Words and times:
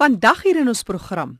Vandag 0.00 0.46
hier 0.46 0.56
in 0.56 0.68
ons 0.72 0.80
program. 0.88 1.34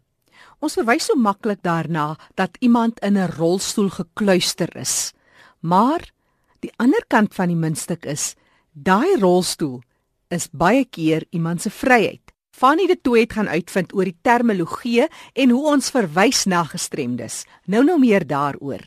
Ons 0.61 0.75
verwys 0.77 1.07
so 1.09 1.17
maklik 1.17 1.63
daarna 1.65 2.19
dat 2.37 2.59
iemand 2.61 2.99
in 3.01 3.17
'n 3.17 3.33
rolstoel 3.39 3.89
gekluister 3.89 4.69
is. 4.77 5.15
Maar 5.61 6.13
die 6.61 6.73
ander 6.77 7.05
kant 7.09 7.35
van 7.35 7.49
die 7.49 7.57
muntstuk 7.57 8.05
is, 8.05 8.37
daai 8.73 9.17
rolstoel 9.17 9.81
is 10.29 10.49
baie 10.53 10.85
keer 10.85 11.25
iemand 11.31 11.63
se 11.63 11.71
vryheid. 11.71 12.30
Fanny 12.61 12.85
de 12.85 12.99
Tooy 13.01 13.23
het 13.23 13.33
gaan 13.33 13.49
uitvind 13.49 13.95
oor 13.97 14.05
die 14.05 14.19
terminologie 14.21 15.07
en 15.33 15.53
hoe 15.55 15.63
ons 15.71 15.87
verwys 15.95 16.43
na 16.45 16.59
gestremdes. 16.69 17.47
Nou 17.65 17.81
nou 17.87 17.97
meer 17.97 18.27
daaroor. 18.29 18.83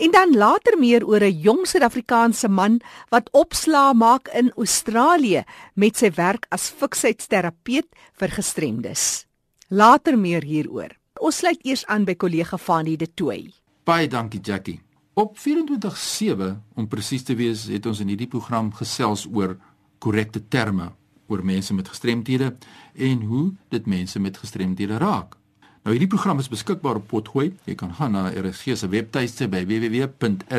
En 0.00 0.14
dan 0.14 0.32
later 0.32 0.78
meer 0.80 1.04
oor 1.04 1.20
'n 1.20 1.40
jong 1.44 1.66
Suid-Afrikaanse 1.66 2.48
man 2.48 2.80
wat 3.10 3.28
opslaa 3.32 3.92
maak 3.92 4.28
in 4.32 4.50
Australië 4.56 5.44
met 5.74 5.96
sy 5.96 6.10
werk 6.10 6.46
as 6.48 6.70
fiksheidsterapeut 6.70 7.88
vir 8.12 8.28
gestremdes. 8.28 9.26
Later 9.68 10.18
meer 10.18 10.42
hieroor. 10.42 10.96
Ons 11.20 11.36
sluit 11.36 11.58
eers 11.66 11.86
aan 11.86 12.04
by 12.04 12.14
kollega 12.14 12.56
Fanny 12.56 12.96
de 12.96 13.14
Tooy. 13.14 13.52
Baie 13.84 14.08
dankie 14.08 14.40
Jackie. 14.40 14.80
Op 15.14 15.38
24/7 15.38 16.62
om 16.74 16.88
presies 16.88 17.22
te 17.22 17.34
wees, 17.34 17.66
het 17.66 17.86
ons 17.86 18.00
in 18.00 18.08
hierdie 18.08 18.28
program 18.28 18.72
gesels 18.72 19.28
oor 19.32 19.58
korrekte 19.98 20.48
terme 20.48 20.92
oor 21.28 21.44
mense 21.44 21.74
met 21.74 21.88
gestremthede 21.88 22.56
en 22.94 23.22
hoe 23.28 23.52
dit 23.68 23.86
mense 23.86 24.20
met 24.20 24.36
gestremthede 24.38 24.96
raak. 24.98 25.36
Nou 25.82 25.96
hierdie 25.96 26.10
program 26.10 26.38
is 26.42 26.48
beskikbaar 26.52 26.94
op 27.00 27.06
Potgooi. 27.08 27.56
Jy 27.64 27.74
kan 27.78 27.94
gaan 27.94 28.12
na 28.12 28.28
RSG 28.28 28.76
se 28.76 28.88
webtuiste 28.92 29.48
by 29.48 29.62
www.rsg.co.za. 29.68 30.52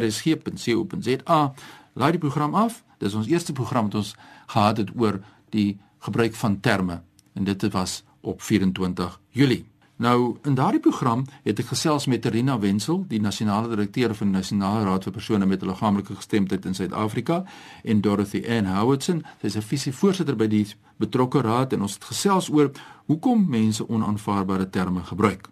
Laai 1.93 2.11
die 2.15 2.23
program 2.23 2.55
af. 2.55 2.83
Dis 2.97 3.13
ons 3.13 3.27
eerste 3.29 3.53
program 3.53 3.83
wat 3.89 3.95
ons 4.01 4.15
gehad 4.49 4.77
het 4.81 4.89
oor 4.97 5.21
die 5.53 5.77
gebruik 6.01 6.33
van 6.35 6.59
terme 6.59 7.01
en 7.33 7.43
dit 7.43 7.71
was 7.71 8.03
op 8.21 8.41
24 8.41 9.19
Julie. 9.29 9.68
Nou 9.99 10.37
in 10.47 10.53
daardie 10.55 10.79
program 10.79 11.25
het 11.43 11.57
ek 11.59 11.73
gesels 11.73 12.05
met 12.07 12.21
Terina 12.23 12.53
Wenzel, 12.59 13.01
die 13.11 13.19
nasionale 13.19 13.67
direkteur 13.67 14.13
van 14.15 14.29
die 14.29 14.37
Nasionale 14.37 14.85
Raad 14.87 15.03
vir 15.03 15.11
persone 15.11 15.45
met 15.45 15.65
liggaamlike 15.67 16.15
gestremdheid 16.15 16.67
in 16.69 16.77
Suid-Afrika 16.77 17.41
en 17.83 17.99
Dorothy 18.05 18.39
Ann 18.47 18.69
Howardson, 18.71 19.25
sy 19.41 19.47
is 19.51 19.57
'n 19.57 19.61
visievoorsitter 19.61 20.37
by 20.39 20.47
die 20.47 20.65
betrokke 20.97 21.41
raad 21.41 21.73
en 21.73 21.81
ons 21.81 21.93
het 21.93 22.03
gesels 22.03 22.47
oor 22.49 22.71
hoekom 23.07 23.49
mense 23.49 23.89
onaanvaarbare 23.89 24.69
terme 24.69 25.03
gebruik. 25.03 25.49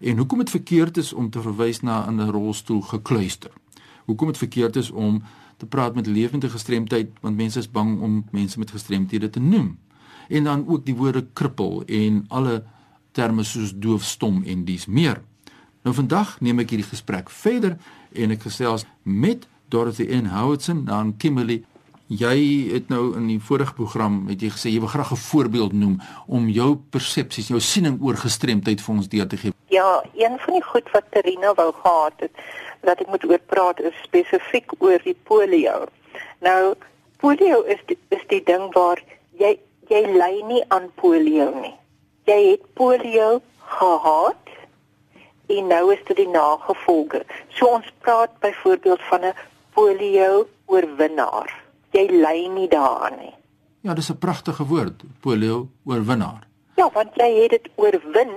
En 0.00 0.16
hoekom 0.16 0.38
dit 0.38 0.50
verkeerd 0.50 0.96
is 0.96 1.12
om 1.12 1.30
te 1.30 1.42
verwys 1.42 1.80
na 1.80 2.06
'n 2.06 2.30
rolstoel 2.30 2.80
gekluister. 2.80 3.50
Hoekom 4.04 4.26
dit 4.26 4.38
verkeerd 4.38 4.76
is 4.76 4.90
om 4.90 5.22
te 5.56 5.66
praat 5.66 5.94
met 5.94 6.06
lewende 6.06 6.50
gestremdheid 6.50 7.10
want 7.20 7.36
mense 7.36 7.58
is 7.58 7.70
bang 7.70 8.00
om 8.00 8.24
mense 8.30 8.58
met 8.58 8.70
gestremthede 8.70 9.30
te 9.30 9.40
noem. 9.40 9.78
En 10.28 10.44
dan 10.44 10.66
ook 10.68 10.84
die 10.84 10.96
woorde 10.96 11.26
krippel 11.32 11.82
en 11.84 12.24
alle 12.28 12.64
terme 13.14 13.44
soos 13.46 13.72
doofstom 13.74 14.42
en 14.46 14.64
dies 14.66 14.86
meer. 14.86 15.22
Nou 15.84 15.94
vandag 15.94 16.38
neem 16.40 16.62
ek 16.62 16.72
hierdie 16.72 16.88
gesprek 16.88 17.30
verder 17.30 17.76
en 18.16 18.34
ek 18.34 18.46
gesels 18.46 18.86
met 19.02 19.44
Dorothy 19.72 20.06
N 20.16 20.30
Howardson 20.32 20.84
dan 20.88 21.14
Kimberley. 21.20 21.62
Jy 22.08 22.36
het 22.70 22.88
nou 22.92 23.14
in 23.18 23.26
die 23.30 23.40
vorige 23.40 23.74
program 23.76 24.22
het 24.28 24.42
jy 24.44 24.50
gesê 24.54 24.72
jy 24.72 24.80
wil 24.80 24.92
graag 24.92 25.12
'n 25.12 25.26
voorbeeld 25.28 25.72
noem 25.72 26.00
om 26.26 26.48
jou 26.48 26.76
persepsies, 26.90 27.48
jou 27.48 27.60
siening 27.60 28.00
oor 28.00 28.16
gestremdheid 28.16 28.80
vir 28.80 28.94
ons 28.94 29.08
deur 29.08 29.26
te 29.26 29.36
gee. 29.36 29.52
Ja, 29.68 30.02
een 30.14 30.38
van 30.38 30.52
die 30.54 30.62
goed 30.62 30.90
wat 30.92 31.04
Terina 31.10 31.54
wou 31.54 31.72
gehad 31.72 32.12
het 32.16 32.32
dat 32.82 33.00
ek 33.00 33.08
moet 33.08 33.24
oor 33.24 33.40
praat 33.46 33.80
is 33.80 33.94
spesifiek 34.02 34.72
oor 34.78 35.00
die 35.04 35.16
polio. 35.24 35.86
Nou 36.40 36.74
polio 37.18 37.62
is 37.62 37.80
die, 37.86 37.98
is 38.08 38.24
die 38.28 38.42
ding 38.44 38.72
waar 38.74 39.00
jy 39.38 39.58
jy 39.88 40.02
ly 40.16 40.42
nie 40.46 40.64
aan 40.68 40.88
polio 40.96 41.52
nie 41.60 41.76
jy 42.24 42.40
het 42.50 42.64
polio 42.74 43.40
gehad 43.78 44.36
en 45.46 45.66
nou 45.68 45.92
is 45.92 46.00
dit 46.08 46.16
die 46.16 46.28
nagevolge. 46.28 47.24
So 47.48 47.66
ons 47.76 47.90
praat 48.00 48.32
byvoorbeeld 48.40 49.02
van 49.10 49.24
'n 49.24 49.34
polio 49.74 50.46
oorwinnaar. 50.66 51.50
Jy 51.90 52.06
ly 52.10 52.46
nie 52.46 52.68
daaraan 52.68 53.18
nie. 53.18 53.34
Ja, 53.80 53.94
dis 53.94 54.10
'n 54.10 54.18
pragtige 54.18 54.64
woord, 54.66 55.02
polio 55.20 55.68
oorwinnaar. 55.84 56.46
Ja, 56.76 56.90
want 56.92 57.10
jy 57.14 57.42
het 57.42 57.50
dit 57.50 57.68
oorwin 57.74 58.32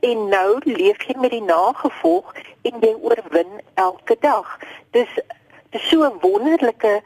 en 0.00 0.28
nou 0.28 0.60
leef 0.64 1.02
jy 1.02 1.14
met 1.18 1.30
die 1.30 1.42
nagevolg 1.42 2.34
en 2.62 2.80
jy 2.80 2.94
oorwin 3.00 3.60
elke 3.74 4.16
dag. 4.20 4.58
Dis 4.90 5.08
dis 5.70 5.88
so 5.88 6.04
'n 6.04 6.18
wonderlike 6.20 7.02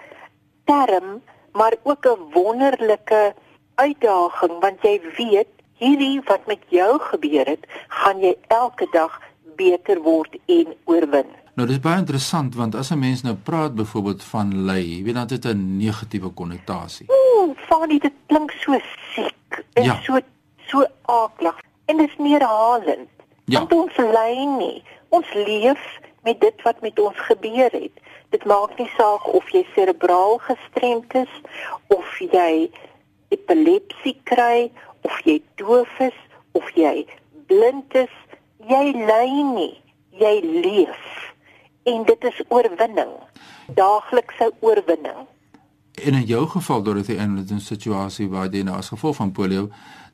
term, 0.65 1.22
maar 1.53 1.75
ook 1.83 2.06
'n 2.06 2.31
wonderlike 2.33 3.34
uitdaging 3.75 4.61
want 4.61 4.83
jy 4.83 5.00
weet 5.17 5.58
hierdie 5.78 6.21
wat 6.28 6.47
met 6.47 6.62
jou 6.69 6.99
gebeur 7.11 7.47
het, 7.47 7.66
gaan 7.89 8.21
jy 8.21 8.34
elke 8.55 8.89
dag 8.93 9.21
beter 9.56 10.00
word 10.03 10.39
en 10.47 10.75
oorwin. 10.84 11.31
Nou 11.59 11.66
dis 11.66 11.81
baie 11.83 11.99
interessant 11.99 12.55
want 12.55 12.75
as 12.78 12.91
'n 12.91 12.99
mens 12.99 13.22
nou 13.22 13.34
praat 13.34 13.75
byvoorbeeld 13.75 14.22
van 14.25 14.65
ly, 14.71 14.78
jy 14.78 15.03
weet 15.03 15.15
dan 15.15 15.27
dit 15.27 15.44
'n 15.44 15.77
negatiewe 15.77 16.31
konnotasie. 16.31 17.06
Ooh, 17.11 17.56
funny 17.69 17.99
dit 17.99 18.12
klink 18.27 18.50
so 18.50 18.78
siek 19.15 19.65
en 19.72 19.84
ja. 19.84 20.00
so 20.03 20.21
so 20.67 20.87
aaklig 21.03 21.56
en 21.87 21.97
dit 21.97 22.09
is 22.09 22.17
neerhalend. 22.19 23.09
Ja. 23.44 23.59
Want 23.59 23.72
ons 23.72 23.97
ly 23.97 24.44
nie. 24.59 24.83
Ons 25.09 25.27
leef 25.34 25.99
met 26.22 26.41
dit 26.41 26.62
wat 26.62 26.81
met 26.81 26.99
ons 27.00 27.17
gebeur 27.17 27.71
het. 27.71 27.94
Dit 28.28 28.44
maak 28.44 28.78
nie 28.78 28.91
saak 28.97 29.27
of 29.34 29.50
jy 29.50 29.67
serebraal 29.75 30.38
gestremd 30.38 31.15
is 31.15 31.33
of 31.87 32.19
jy 32.19 32.71
epilepsie 33.28 34.21
kry 34.25 34.71
of 35.01 35.21
jy 35.25 35.43
doof 35.55 35.99
is 35.99 36.17
of 36.53 36.71
jy 36.75 37.07
blind 37.47 37.95
is, 37.95 38.15
jy 38.69 38.93
ly 38.93 39.27
nie, 39.55 39.75
jy 40.11 40.35
leef. 40.45 41.05
En 41.89 42.05
dit 42.05 42.25
is 42.25 42.43
oorwinning. 42.49 43.15
Daaglikse 43.75 44.53
oorwinning. 44.61 45.27
En 46.05 46.15
in 46.15 46.27
jou 46.29 46.47
geval 46.47 46.83
Dorothy 46.83 47.13
in 47.13 47.39
'n 47.39 47.61
situasie 47.61 48.29
waar 48.29 48.49
jy 48.51 48.63
nou 48.63 48.77
as 48.77 48.89
gevolg 48.89 49.17
van 49.17 49.33
polio 49.33 49.71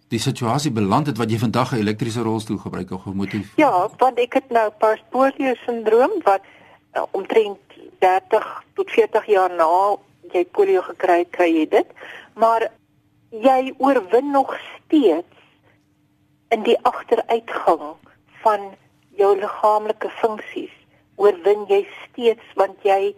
die 0.09 0.21
situasie 0.21 0.71
beland 0.71 1.07
het 1.07 1.19
wat 1.19 1.31
jy 1.31 1.39
vandag 1.39 1.73
'n 1.73 1.83
elektriese 1.85 2.23
rolstoel 2.23 2.59
gebruik 2.59 2.91
of 2.91 3.03
gemotief. 3.03 3.53
Ja, 3.57 3.89
want 3.99 4.19
ek 4.19 4.33
het 4.33 4.51
nou 4.51 4.71
postpolio 4.79 5.55
sindroom 5.67 6.13
wat 6.23 6.43
uh, 6.95 7.03
omtrent 7.11 7.59
30 7.99 8.65
tot 8.75 8.91
40 8.91 9.27
jaar 9.27 9.51
na 9.51 9.97
jy 10.33 10.45
polio 10.45 10.83
gekry 10.83 11.19
het, 11.19 11.31
kry 11.31 11.51
jy 11.55 11.67
dit. 11.69 11.87
Maar 12.35 12.71
jy 13.43 13.75
oorwin 13.79 14.31
nog 14.31 14.55
steeds 14.59 15.43
in 16.49 16.63
die 16.63 16.79
agteruitgang 16.83 17.97
van 18.43 18.75
jou 19.19 19.35
liggaamlike 19.39 20.11
funksies. 20.21 20.73
Oorwin 21.17 21.67
jy 21.71 21.83
steeds 22.05 22.55
want 22.59 22.83
jy 22.87 23.15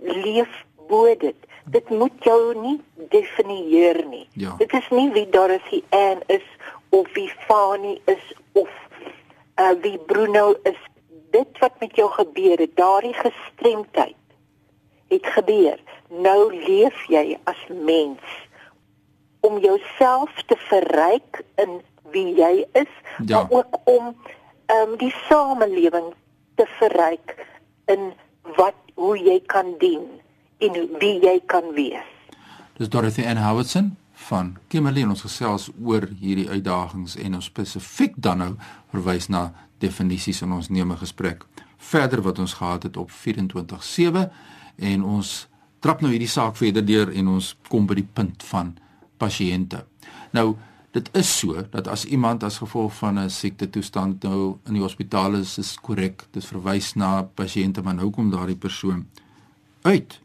leef 0.00 0.64
bo 0.88 1.12
dit. 1.20 1.36
Dit 1.68 1.90
moet 1.90 2.24
jou 2.24 2.54
nie 2.56 2.78
definieer 3.12 4.04
nie. 4.08 4.26
Ja. 4.32 4.54
dit 4.58 4.72
is 4.72 4.88
nie 4.90 5.10
wie 5.12 5.28
Dorothy 5.28 5.82
Ann 5.90 6.22
is 6.26 6.44
of 6.88 7.08
wie 7.12 7.28
Fanny 7.44 7.98
is 8.08 8.32
of 8.52 8.70
uh, 9.60 9.74
wie 9.82 9.98
Bruno 9.98 10.54
is. 10.62 10.80
Dit 11.30 11.58
wat 11.60 11.80
met 11.80 11.96
jou 11.96 12.08
gebeur 12.10 12.56
het 12.56 12.76
daardie 12.76 13.12
gestremdheid 13.12 14.16
het 15.08 15.26
gebeur. 15.26 15.80
Nou 16.08 16.52
leef 16.54 17.04
jy 17.08 17.36
as 17.44 17.60
mens 17.68 18.24
om 19.48 19.58
jouself 19.64 20.42
te 20.46 20.56
verryk 20.68 21.42
in 21.62 21.80
wie 22.12 22.34
jy 22.36 22.64
is, 22.72 22.92
ja. 23.24 23.40
maar 23.40 23.50
ook 23.50 23.80
om 23.84 24.14
ehm 24.68 24.90
um, 24.90 24.96
die 25.00 25.14
samelewing 25.28 26.12
te 26.60 26.66
verryk 26.78 27.36
in 27.88 28.12
wat 28.56 28.76
hoe 28.94 29.16
jy 29.16 29.38
kan 29.46 29.74
dien 29.80 30.04
en 30.58 30.76
wie 31.00 31.16
jy 31.24 31.38
kan 31.46 31.72
wees. 31.76 32.10
Dis 32.76 32.90
Dorothy 32.92 33.24
Ann 33.26 33.40
Howardson 33.40 33.96
van 34.28 34.56
Kimberley 34.68 35.06
ons 35.06 35.24
gesels 35.24 35.68
oor 35.84 36.08
hierdie 36.20 36.48
uitdagings 36.50 37.16
en 37.16 37.38
ons 37.38 37.48
spesifiek 37.48 38.16
dan 38.16 38.42
nou 38.42 38.50
verwys 38.92 39.30
na 39.32 39.48
definisies 39.82 40.42
in 40.42 40.52
ons 40.52 40.68
neeme 40.68 40.96
gesprek. 41.00 41.46
Verder 41.78 42.22
wat 42.26 42.38
ons 42.42 42.58
gehad 42.58 42.82
het 42.82 42.96
op 42.96 43.10
24/7 43.10 44.28
en 44.76 45.04
ons 45.04 45.48
trap 45.80 46.00
nou 46.02 46.10
hierdie 46.12 46.28
saak 46.28 46.56
verder 46.56 46.84
deur 46.84 47.12
en 47.14 47.28
ons 47.38 47.56
kom 47.68 47.86
by 47.86 47.94
die 47.94 48.08
punt 48.12 48.42
van 48.50 48.76
pasiënte. 49.18 49.84
Nou 50.36 50.56
dit 50.96 51.08
is 51.20 51.28
so 51.38 51.62
dat 51.70 51.88
as 51.88 52.04
iemand 52.08 52.42
as 52.42 52.58
gevolg 52.58 52.94
van 52.98 53.18
'n 53.18 53.30
siekte 53.30 53.70
toestand 53.70 54.22
nou 54.22 54.58
in 54.66 54.72
die 54.72 54.82
hospitaal 54.82 55.34
is, 55.34 55.58
is 55.58 55.76
korrek, 55.80 56.26
dit 56.30 56.44
verwys 56.44 56.94
na 56.94 57.22
pasiënte, 57.22 57.82
maar 57.82 57.94
nou 57.94 58.10
kom 58.10 58.30
daardie 58.30 58.56
persoon 58.56 59.06
uit. 59.82 60.20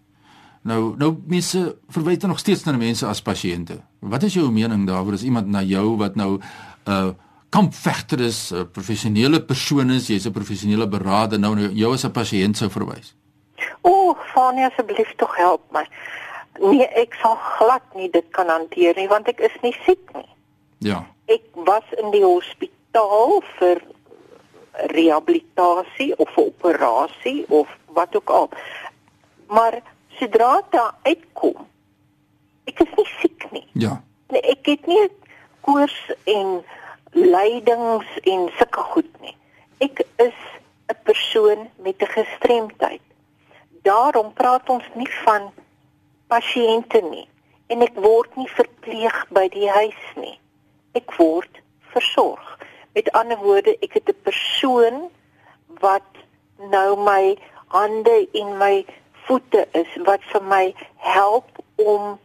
Nou 0.62 0.95
nou 0.98 1.18
mense 1.28 1.75
verwys 1.90 2.19
dan 2.19 2.30
nog 2.30 2.40
steeds 2.40 2.63
na 2.63 2.72
mense 2.72 3.07
as 3.07 3.22
pasiënte. 3.22 3.81
Wat 4.00 4.24
is 4.24 4.34
jou 4.34 4.51
mening 4.51 4.88
daaroor 4.88 5.13
as 5.13 5.24
iemand 5.24 5.48
na 5.48 5.62
jou 5.62 5.98
wat 5.98 6.16
nou 6.16 6.39
'n 6.39 6.92
uh, 6.92 7.12
kampvegter 7.50 8.19
is, 8.19 8.51
'n 8.51 8.72
professionele 8.72 9.42
persoon 9.42 9.92
is, 9.92 10.07
jy's 10.07 10.25
'n 10.25 10.31
professionele 10.31 10.88
beraader 10.88 11.39
nou, 11.39 11.56
nou 11.56 11.69
jou 11.72 11.94
as 11.94 12.06
'n 12.06 12.12
pasiënt 12.12 12.57
sou 12.57 12.69
verwys? 12.69 13.16
O, 13.81 13.89
oh, 13.92 14.18
Fanie 14.34 14.66
asseblief 14.66 15.13
tog 15.16 15.36
help 15.38 15.62
my. 15.72 15.86
Nee, 16.60 16.86
ek 16.86 17.16
sal 17.22 17.36
glad 17.36 17.86
nie 17.98 18.10
dit 18.14 18.26
kan 18.32 18.50
hanteer 18.50 18.96
nie 18.96 19.08
want 19.08 19.28
ek 19.28 19.40
is 19.40 19.56
nie 19.62 19.74
siek 19.86 20.14
nie. 20.14 20.30
Ja. 20.86 21.04
Ek 21.32 21.46
was 21.68 21.86
in 21.98 22.12
die 22.12 22.24
hospitaal 22.24 23.42
vir 23.58 23.82
rehabilitasie 24.94 26.12
of 26.18 26.30
vir 26.36 26.46
operasie 26.46 27.46
of 27.50 27.70
wat 27.98 28.16
ook 28.16 28.30
al. 28.30 28.50
Maar 29.48 29.80
sodra 30.20 30.62
dit 30.72 30.80
uitkom, 31.10 31.66
ek 32.70 32.82
is 32.86 32.96
nie 32.98 33.10
siek 33.20 33.48
nie. 33.52 33.66
Ja. 33.74 33.98
Nee, 34.34 34.42
ek 34.54 34.66
het 34.66 34.88
nie 34.90 35.08
koors 35.66 35.98
en 36.30 36.62
lydings 37.14 38.10
en 38.30 38.50
sulke 38.58 38.86
goed 38.94 39.10
nie. 39.22 39.36
Ek 39.80 40.06
is 40.18 40.38
'n 40.90 40.98
persoon 41.04 41.70
met 41.78 42.02
'n 42.02 42.14
gestremdheid. 42.18 43.02
Daarom 43.84 44.34
praat 44.34 44.70
ons 44.70 44.84
nie 44.96 45.10
van 45.26 45.52
pasiënte 46.28 47.02
nie 47.10 47.28
en 47.74 47.81
ek 47.81 47.96
word 48.06 48.36
nie 48.38 48.50
verpleeg 48.56 49.20
by 49.34 49.48
die 49.54 49.70
huis 49.70 50.04
nie. 50.16 50.38
Ek 50.94 51.10
word 51.18 51.62
versorg. 51.94 52.44
Met 52.94 53.10
ander 53.18 53.40
woorde, 53.42 53.78
ek 53.81 53.94
het 53.98 54.10
'n 54.10 54.24
persoon 54.24 55.10
wat 55.81 56.10
nou 56.58 56.96
my 56.98 57.38
hande 57.74 58.28
en 58.34 58.58
my 58.58 58.86
voete 59.25 59.68
is 59.72 59.92
wat 60.06 60.22
vir 60.31 60.44
my 60.44 60.66
help 60.98 61.50
om 61.75 62.20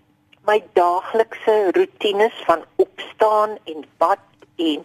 my 0.47 0.59
daaglikse 0.79 1.57
rotines 1.77 2.37
van 2.49 2.65
opstaan 2.77 3.59
en 3.65 3.85
bad 4.03 4.25
en 4.57 4.85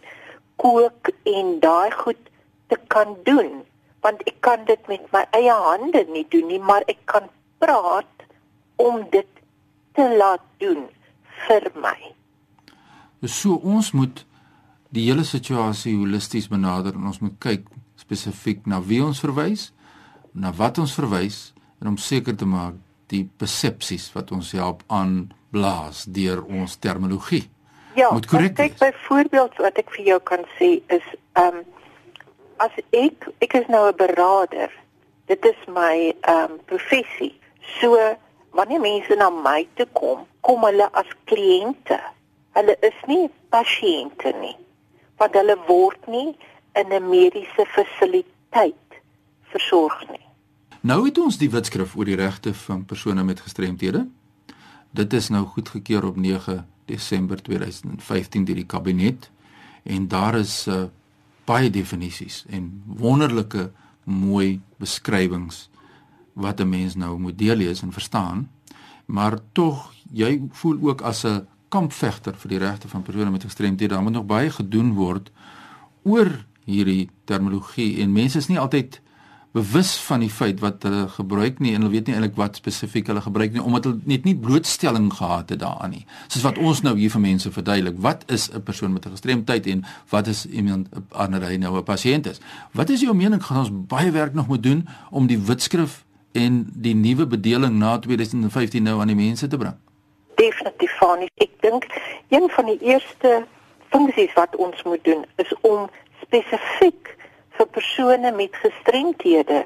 kook 0.55 1.09
en 1.23 1.59
daai 1.59 1.91
goed 1.91 2.29
te 2.67 2.77
kan 2.87 3.15
doen 3.23 3.63
want 4.03 4.23
ek 4.27 4.39
kan 4.47 4.65
dit 4.67 4.87
met 4.91 5.05
my 5.15 5.23
eie 5.39 5.55
hande 5.67 6.03
nie 6.15 6.25
doen 6.35 6.47
nie 6.51 6.59
maar 6.71 6.83
ek 6.93 6.99
kan 7.11 7.29
praat 7.63 8.12
om 8.75 9.03
dit 9.11 9.27
te 9.93 10.05
laat 10.17 10.43
doen 10.57 10.87
vir 11.47 11.69
my. 11.75 11.97
So 13.23 13.55
ons 13.63 13.91
moet 13.91 14.25
die 14.93 15.07
hele 15.07 15.23
situasie 15.23 15.95
holisties 15.97 16.49
benader 16.51 16.93
en 16.97 17.07
ons 17.09 17.21
moet 17.23 17.37
kyk 17.41 17.67
spesifiek 17.97 18.65
na 18.69 18.81
wie 18.83 19.01
ons 19.03 19.21
verwys, 19.23 19.71
na 20.33 20.51
wat 20.57 20.77
ons 20.81 20.93
verwys 20.97 21.53
en 21.81 21.93
om 21.93 21.97
seker 21.97 22.35
te 22.37 22.45
maak 22.49 22.77
die 23.13 23.23
persepsies 23.39 24.09
wat 24.15 24.31
ons 24.35 24.51
help 24.57 24.83
aan 24.87 25.31
blaas 25.53 26.05
deur 26.09 26.41
ons 26.43 26.77
terminologie. 26.81 27.45
Ja, 27.95 28.09
moet 28.13 28.27
korrek 28.29 28.57
wees. 28.57 28.73
Kyk 28.73 28.79
byvoorbeeld 28.81 29.59
wat 29.61 29.77
ek 29.81 29.91
vir 29.97 30.07
jou 30.13 30.19
kan 30.31 30.45
sê 30.57 30.75
is 30.93 31.05
ehm 31.37 31.61
um, 31.61 31.63
as 32.61 32.73
ek 32.95 33.27
ek 33.43 33.55
is 33.59 33.67
nou 33.67 33.87
'n 33.89 33.97
beraader. 33.97 34.71
Dit 35.27 35.45
is 35.45 35.59
my 35.67 36.13
ehm 36.21 36.51
um, 36.51 36.59
professie. 36.65 37.33
So 37.79 37.97
wanneer 38.53 38.81
mense 38.81 39.15
na 39.17 39.29
my 39.29 39.67
toe 39.77 39.87
kom, 39.97 40.25
kom 40.41 40.65
hulle 40.67 40.87
as 40.93 41.09
kliënte. 41.29 41.99
Hulle 42.57 42.77
is 42.85 42.97
nie 43.09 43.29
pasiënte 43.53 44.33
nie. 44.39 44.55
Want 45.21 45.37
hulle 45.37 45.57
word 45.67 46.07
nie 46.07 46.35
in 46.79 46.93
'n 46.93 47.09
mediese 47.09 47.65
fasiliteit 47.75 48.99
versorg 49.51 50.09
nie. 50.09 50.25
Nou 50.81 51.05
het 51.05 51.17
ons 51.17 51.37
die 51.37 51.49
wetskrif 51.49 51.95
oor 51.95 52.05
die 52.05 52.19
regte 52.19 52.53
van 52.53 52.85
persone 52.85 53.23
met 53.23 53.39
gestremthede 53.39 54.07
Dit 54.93 55.13
is 55.13 55.29
nou 55.33 55.45
goedgekeur 55.45 56.05
op 56.05 56.15
9 56.15 56.67
Desember 56.85 57.41
2015 57.41 58.43
deur 58.45 58.55
die 58.55 58.65
kabinet 58.65 59.31
en 59.83 60.07
daar 60.07 60.35
is 60.37 60.67
uh, 60.67 60.83
baie 61.49 61.69
definisies 61.69 62.43
en 62.49 62.83
wonderlike 62.85 63.71
mooi 64.03 64.61
beskrywings 64.77 65.69
wat 66.33 66.59
'n 66.59 66.69
mens 66.69 66.95
nou 66.95 67.19
moet 67.19 67.37
deurlees 67.37 67.81
en 67.81 67.91
verstaan. 67.91 68.49
Maar 69.05 69.39
tog 69.51 69.93
jy 70.11 70.41
voel 70.51 70.77
ook 70.81 71.01
as 71.01 71.23
'n 71.25 71.47
kampvegter 71.67 72.35
vir 72.35 72.49
die 72.49 72.57
regte 72.57 72.87
van 72.87 73.01
persone 73.01 73.29
met 73.29 73.43
gestremthede, 73.43 73.93
daar 73.93 74.03
moet 74.03 74.11
nog 74.11 74.25
baie 74.25 74.49
gedoen 74.49 74.93
word 74.93 75.31
oor 76.03 76.45
hierdie 76.65 77.09
terminologie 77.25 78.01
en 78.01 78.11
mense 78.11 78.37
is 78.37 78.47
nie 78.47 78.59
altyd 78.59 79.01
bewus 79.53 79.91
van 80.07 80.23
die 80.23 80.31
feit 80.33 80.61
wat 80.63 80.83
hulle 80.83 81.03
gebruik 81.13 81.59
nie 81.61 81.75
en 81.75 81.83
hulle 81.83 81.93
weet 81.93 82.07
nie 82.09 82.15
eintlik 82.15 82.37
wat 82.39 82.57
spesifiek 82.57 83.11
hulle 83.11 83.21
gebruik 83.21 83.53
nie 83.53 83.61
omdat 83.61 83.85
hulle 83.85 83.99
net 84.09 84.25
nie 84.25 84.33
blootstelling 84.37 85.11
gehad 85.13 85.53
het 85.53 85.61
daaraan 85.61 85.93
nie. 85.93 86.05
Soos 86.27 86.45
wat 86.47 86.57
ons 86.57 86.81
nou 86.81 86.95
hier 86.97 87.13
vir 87.13 87.21
mense 87.21 87.51
verduidelik, 87.53 87.99
wat 88.01 88.25
is 88.33 88.49
'n 88.49 88.63
persoon 88.63 88.93
met 88.93 89.05
'n 89.05 89.13
gestremdheid 89.13 89.67
en 89.67 89.85
wat 90.09 90.27
is 90.27 90.45
iemand 90.45 90.89
ander 91.11 91.41
hy 91.41 91.57
nou 91.57 91.77
'n 91.77 91.83
pasiënt 91.83 92.25
is. 92.25 92.41
Wat 92.73 92.89
is 92.89 93.01
jou 93.01 93.13
mening 93.13 93.43
gaan 93.43 93.57
ons 93.57 93.71
baie 93.71 94.11
werk 94.11 94.33
nog 94.33 94.47
moet 94.47 94.63
doen 94.63 94.87
om 95.11 95.27
die 95.27 95.37
wetskrif 95.37 96.03
en 96.33 96.63
die 96.73 96.95
nuwe 96.95 97.27
bedeling 97.27 97.77
na 97.77 97.97
2015 97.99 98.83
nou 98.83 98.99
aan 98.99 99.11
die 99.11 99.17
mense 99.17 99.47
te 99.47 99.57
bring? 99.57 99.75
Definitief 100.35 100.97
van 100.97 101.27
ek 101.41 101.51
dink 101.61 101.87
een 102.33 102.49
van 102.49 102.65
die 102.65 102.79
eerste 102.81 103.43
funksies 103.93 104.33
wat 104.33 104.55
ons 104.55 104.83
moet 104.83 105.03
doen 105.05 105.25
is 105.41 105.53
om 105.61 105.89
spesifiek 106.25 107.13
vir 107.57 107.69
persone 107.77 108.31
met 108.33 108.55
gestremthede 108.65 109.65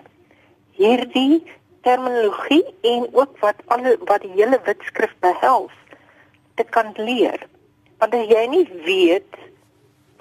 hierdie 0.78 1.44
terminologie 1.88 2.66
en 2.92 3.08
ook 3.12 3.38
wat 3.40 3.62
alle 3.74 3.96
wat 4.10 4.26
die 4.26 4.34
hele 4.36 4.60
wetskrif 4.66 5.14
behels 5.24 5.76
te 6.60 6.66
kan 6.76 6.92
leer 6.98 7.48
want 8.02 8.14
as 8.18 8.28
jy 8.34 8.44
nie 8.52 8.66
weet 8.86 9.40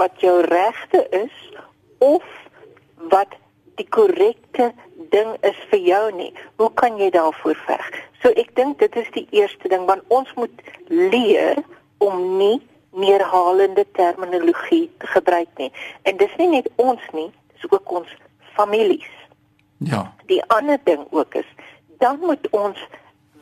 wat 0.00 0.22
jou 0.22 0.36
regte 0.46 1.02
is 1.24 1.34
of 1.98 2.24
wat 3.10 3.34
die 3.80 3.88
korrekte 3.96 4.72
ding 5.14 5.34
is 5.46 5.58
vir 5.70 5.82
jou 5.88 6.04
nie 6.16 6.32
hoe 6.60 6.70
kan 6.82 6.98
jy 7.00 7.10
daarvoor 7.14 7.58
veg 7.66 7.90
so 8.22 8.32
ek 8.42 8.54
dink 8.58 8.78
dit 8.82 8.96
is 9.02 9.10
die 9.16 9.26
eerste 9.30 9.72
ding 9.72 9.86
want 9.90 10.04
ons 10.08 10.32
moet 10.40 10.62
leer 10.88 11.62
om 12.04 12.38
nie 12.38 12.60
neerhalende 12.96 13.84
terminologie 13.98 14.86
te 15.02 15.10
gebruik 15.16 15.50
nie 15.60 15.72
en 16.08 16.16
dis 16.22 16.38
nie 16.40 16.52
net 16.58 16.70
ons 16.76 17.02
nie 17.12 17.30
is 17.56 17.70
ook 17.70 17.92
ons 17.92 18.08
families. 18.56 19.12
Ja. 19.78 20.12
Die 20.26 20.42
ander 20.44 20.78
ding 20.84 21.06
ook 21.10 21.34
is 21.34 21.48
dan 21.98 22.18
moet 22.20 22.48
ons 22.50 22.80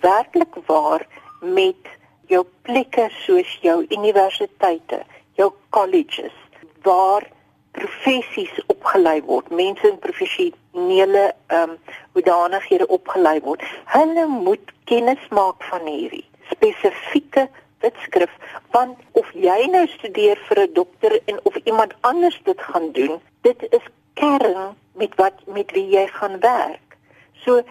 werklik 0.00 0.54
waar 0.66 1.06
met 1.40 1.90
jou 2.31 2.44
plekke 2.62 3.08
soos 3.25 3.58
jou 3.62 3.84
universiteite, 3.88 5.02
jou 5.38 5.52
colleges 5.70 6.36
waar 6.82 7.26
professies 7.74 8.54
opgelei 8.72 9.18
word, 9.26 9.50
mense 9.50 9.88
in 9.88 9.98
professionele 9.98 11.24
ehm 11.46 11.74
um, 11.74 11.78
hoedanighede 12.14 12.86
opgelei 12.86 13.40
word. 13.42 13.62
Hulle 13.96 14.26
moet 14.30 14.72
kennis 14.90 15.22
maak 15.30 15.62
van 15.70 15.86
hierdie 15.90 16.24
spesifieke 16.50 17.48
wetskrif 17.84 18.32
want 18.76 18.98
of 19.20 19.28
jy 19.46 19.58
nou 19.72 19.84
studeer 19.96 20.40
vir 20.48 20.60
'n 20.64 20.72
dokter 20.78 21.20
en 21.24 21.40
of 21.50 21.56
iemand 21.64 21.94
anders 22.00 22.40
dit 22.44 22.60
gaan 22.60 22.92
doen, 22.92 23.20
dit 23.43 23.66
is 23.70 23.86
kern 24.14 24.76
met 24.93 25.14
wat 25.14 25.46
met 25.46 25.70
wie 25.76 25.88
jy 25.96 26.06
gaan 26.06 26.40
werk. 26.40 26.96
So 27.44 27.62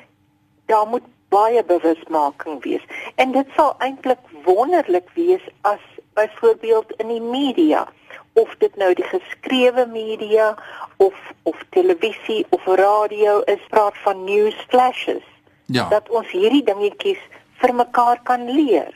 daar 0.66 0.88
moet 0.88 1.08
baie 1.30 1.64
bewusmaking 1.64 2.64
wees. 2.64 2.86
En 3.16 3.32
dit 3.32 3.48
sal 3.56 3.76
eintlik 3.80 4.20
wonderlik 4.46 5.10
wees 5.14 5.46
as 5.62 5.84
byvoorbeeld 6.14 6.92
in 6.98 7.08
die 7.08 7.22
media 7.22 7.88
of 8.34 8.56
dit 8.60 8.76
nou 8.76 8.94
die 8.94 9.06
geskrewe 9.06 9.86
media 9.92 10.54
of 10.98 11.14
of 11.44 11.60
televisie 11.70 12.46
of 12.50 12.66
radio 12.66 13.42
is 13.52 13.62
praat 13.70 13.98
van 14.04 14.24
news 14.24 14.56
flashes. 14.70 15.24
Ja. 15.66 15.90
Dat 15.90 16.10
ons 16.10 16.32
hierdie 16.32 16.64
dingetjies 16.64 17.20
vir 17.62 17.74
mekaar 17.76 18.20
kan 18.24 18.46
leer. 18.50 18.92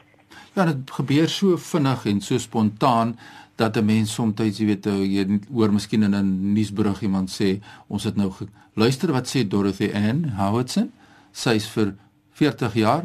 Ja, 0.53 0.65
dit 0.65 0.91
gebeur 0.91 1.29
so 1.29 1.58
vinnig 1.58 2.06
en 2.06 2.22
so 2.22 2.38
spontaan 2.38 3.17
dat 3.58 3.77
'n 3.77 3.86
mens 3.86 4.13
soms 4.13 4.58
jy 4.58 4.65
weet 4.65 4.86
eh, 4.86 5.03
jy 5.15 5.39
hoor 5.53 5.72
miskien 5.74 6.03
in 6.03 6.15
'n 6.15 6.53
nuusberig 6.53 7.01
iemand 7.01 7.29
sê 7.29 7.62
ons 7.88 8.03
het 8.03 8.15
nou 8.15 8.32
luister 8.74 9.12
wat 9.12 9.27
sê 9.27 9.48
Dorothy 9.48 9.91
Ann 9.94 10.34
Howardson 10.38 10.91
sy's 11.32 11.65
vir 11.67 11.96
40 12.32 12.74
jaar 12.74 13.03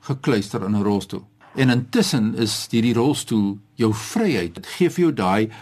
gekluister 0.00 0.64
in 0.64 0.76
'n 0.76 0.82
rolstoel 0.82 1.24
en 1.56 1.70
intussen 1.70 2.34
is 2.46 2.54
hierdie 2.70 2.94
rolstoel 2.94 3.56
jou 3.74 3.92
vryheid 3.94 4.54
dit 4.54 4.66
gee 4.76 4.94
vir 4.96 5.04
jou 5.06 5.12
daai 5.12 5.52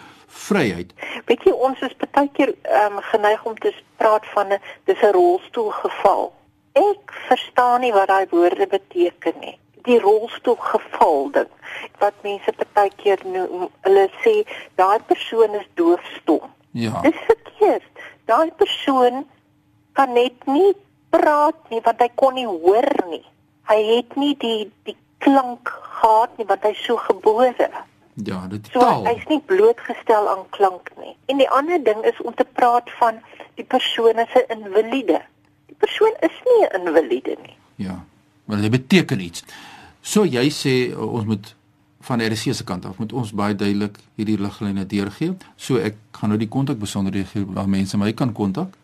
vryheid 0.46 0.94
weet 1.30 1.44
jy 1.48 1.56
ons 1.68 1.82
is 1.88 1.98
baie 2.04 2.30
keer 2.38 2.54
um, 2.84 3.02
geneig 3.10 3.44
om 3.44 3.58
te 3.64 3.74
praat 4.02 4.26
van 4.36 4.52
'n 4.52 4.62
dis 4.86 5.02
'n 5.02 5.12
rolstoel 5.18 5.70
geval 5.82 6.32
ek 6.74 7.12
verstaan 7.28 7.80
nie 7.80 7.92
wat 7.92 8.08
daai 8.08 8.26
woorde 8.30 8.66
beteken 8.66 9.38
nie 9.40 9.58
die 9.84 10.00
rolstoel 10.00 10.56
geval 10.56 11.30
ding 11.30 11.50
wat 12.00 12.16
mense 12.22 12.52
baie 12.76 12.90
keer 13.02 13.20
noem 13.28 13.68
hulle 13.86 14.06
sê 14.22 14.34
daai 14.80 14.98
persoon 15.08 15.54
is 15.58 15.66
doofstom. 15.80 16.48
Ja. 16.72 17.00
Dis 17.04 17.20
verkeerd. 17.28 18.04
Daai 18.30 18.50
persoon 18.58 19.24
kan 19.92 20.12
net 20.16 20.46
nie 20.50 20.72
praat 21.14 21.58
nie 21.70 21.82
want 21.84 22.00
hy 22.02 22.10
kon 22.20 22.36
nie 22.38 22.48
hoor 22.48 22.88
nie. 23.10 23.24
Hy 23.68 23.78
het 23.92 24.16
nie 24.20 24.34
die 24.40 24.60
die 24.88 24.96
klank 25.24 25.72
gehad 25.98 26.38
nie 26.38 26.46
want 26.48 26.62
hy's 26.68 26.84
so 26.84 26.96
gebore. 27.08 27.68
Ja, 28.14 28.46
dit 28.50 28.68
so, 28.70 28.78
taal. 28.78 29.06
Hy's 29.08 29.26
nie 29.30 29.40
blootgestel 29.50 30.28
aan 30.30 30.44
klank 30.54 30.90
nie. 31.00 31.14
En 31.32 31.40
die 31.42 31.50
ander 31.50 31.82
ding 31.82 32.04
is 32.06 32.20
om 32.22 32.34
te 32.34 32.46
praat 32.58 32.90
van 33.00 33.18
die 33.58 33.66
persoon 33.66 34.20
as 34.22 34.34
'n 34.34 34.46
invalide. 34.56 35.20
Die 35.66 35.78
persoon 35.78 36.14
is 36.20 36.36
nie 36.46 36.60
'n 36.66 36.80
invalide 36.80 37.36
nie. 37.42 37.56
Ja. 37.76 38.04
Maar 38.44 38.60
dit 38.60 38.70
beteken 38.70 39.20
iets. 39.20 39.44
So 40.00 40.24
jy 40.24 40.50
sê 40.50 40.92
uh, 40.92 41.12
ons 41.12 41.24
moet 41.24 41.54
van 42.00 42.18
die 42.18 42.28
RC 42.28 42.52
se 42.54 42.64
kant 42.64 42.84
af 42.84 42.98
moet 42.98 43.12
ons 43.12 43.32
baie 43.32 43.54
duidelik 43.54 43.96
hierdie 44.14 44.38
liglyne 44.38 44.86
deurgee. 44.86 45.36
So 45.56 45.76
ek 45.76 45.96
gaan 46.10 46.28
nou 46.28 46.38
die 46.38 46.48
kontakbesonderhede 46.48 47.26
gee 47.26 47.46
waar 47.46 47.68
mense 47.68 47.96
my 47.96 48.12
kan 48.12 48.32
kontak 48.32 48.76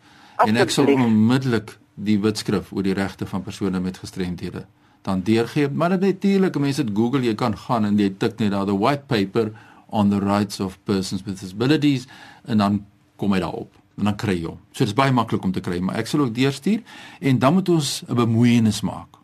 en 0.45 0.57
ek 0.57 0.69
sal 0.69 0.89
onmiddellik 0.89 1.77
die 1.93 2.17
wetskrif 2.19 2.71
oor 2.71 2.83
die 2.83 2.97
regte 2.97 3.25
van 3.29 3.43
persone 3.45 3.79
met 3.79 3.97
gestremthede 3.97 4.65
dan 5.01 5.21
deurgee. 5.23 5.69
Maar 5.69 5.99
natuurlik, 5.99 6.59
mense 6.59 6.83
dit 6.83 6.95
Google, 6.95 7.23
jy 7.25 7.35
kan 7.35 7.57
gaan 7.57 7.85
en 7.85 7.97
jy 7.97 8.11
tik 8.17 8.39
net 8.39 8.51
daar 8.51 8.65
the 8.65 8.77
white 8.77 9.07
paper 9.07 9.51
on 9.89 10.09
the 10.09 10.19
rights 10.19 10.59
of 10.59 10.77
persons 10.83 11.23
with 11.23 11.39
disabilities 11.39 12.07
en 12.45 12.57
dan 12.57 12.85
kom 13.15 13.33
hy 13.33 13.39
daarop 13.43 13.81
en 13.99 14.09
dan 14.09 14.15
kry 14.17 14.37
jy 14.39 14.47
hom. 14.49 14.59
So 14.71 14.85
dit 14.85 14.93
is 14.93 14.97
baie 14.97 15.13
maklik 15.13 15.43
om 15.45 15.53
te 15.53 15.63
kry, 15.63 15.79
maar 15.83 15.99
ek 16.01 16.09
sal 16.09 16.25
ook 16.25 16.33
deurstuur 16.35 16.81
en 17.19 17.39
dan 17.39 17.53
moet 17.53 17.69
ons 17.69 18.03
'n 18.07 18.15
bemoeienis 18.15 18.81
maak 18.81 19.19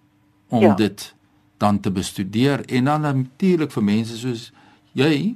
om 0.50 0.62
ja. 0.62 0.74
dit 0.76 1.14
dan 1.58 1.80
te 1.80 1.92
bestudeer 1.92 2.66
en 2.66 2.84
dan 2.86 3.02
natuurlik 3.02 3.72
vir 3.72 3.84
mense 3.84 4.18
soos 4.18 4.52
jy 4.94 5.36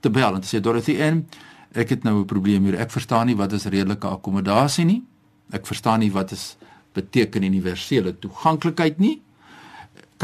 te 0.00 0.10
bel 0.10 0.34
en 0.34 0.40
te 0.40 0.48
sê 0.56 0.60
Dorothy 0.60 0.96
en 1.00 1.24
ek 1.72 1.88
het 1.88 2.02
nou 2.04 2.20
'n 2.20 2.26
probleem 2.26 2.64
hier. 2.64 2.78
Ek 2.78 2.90
verstaan 2.90 3.26
nie 3.26 3.36
wat 3.36 3.52
is 3.52 3.64
redelike 3.64 4.06
akkommodasie 4.06 4.84
nie. 4.84 5.02
Ek 5.50 5.66
verstaan 5.66 6.00
nie 6.00 6.12
wat 6.12 6.32
is 6.32 6.56
beteken 6.92 7.42
universele 7.42 8.18
toeganklikheid 8.18 8.98
nie. 8.98 9.20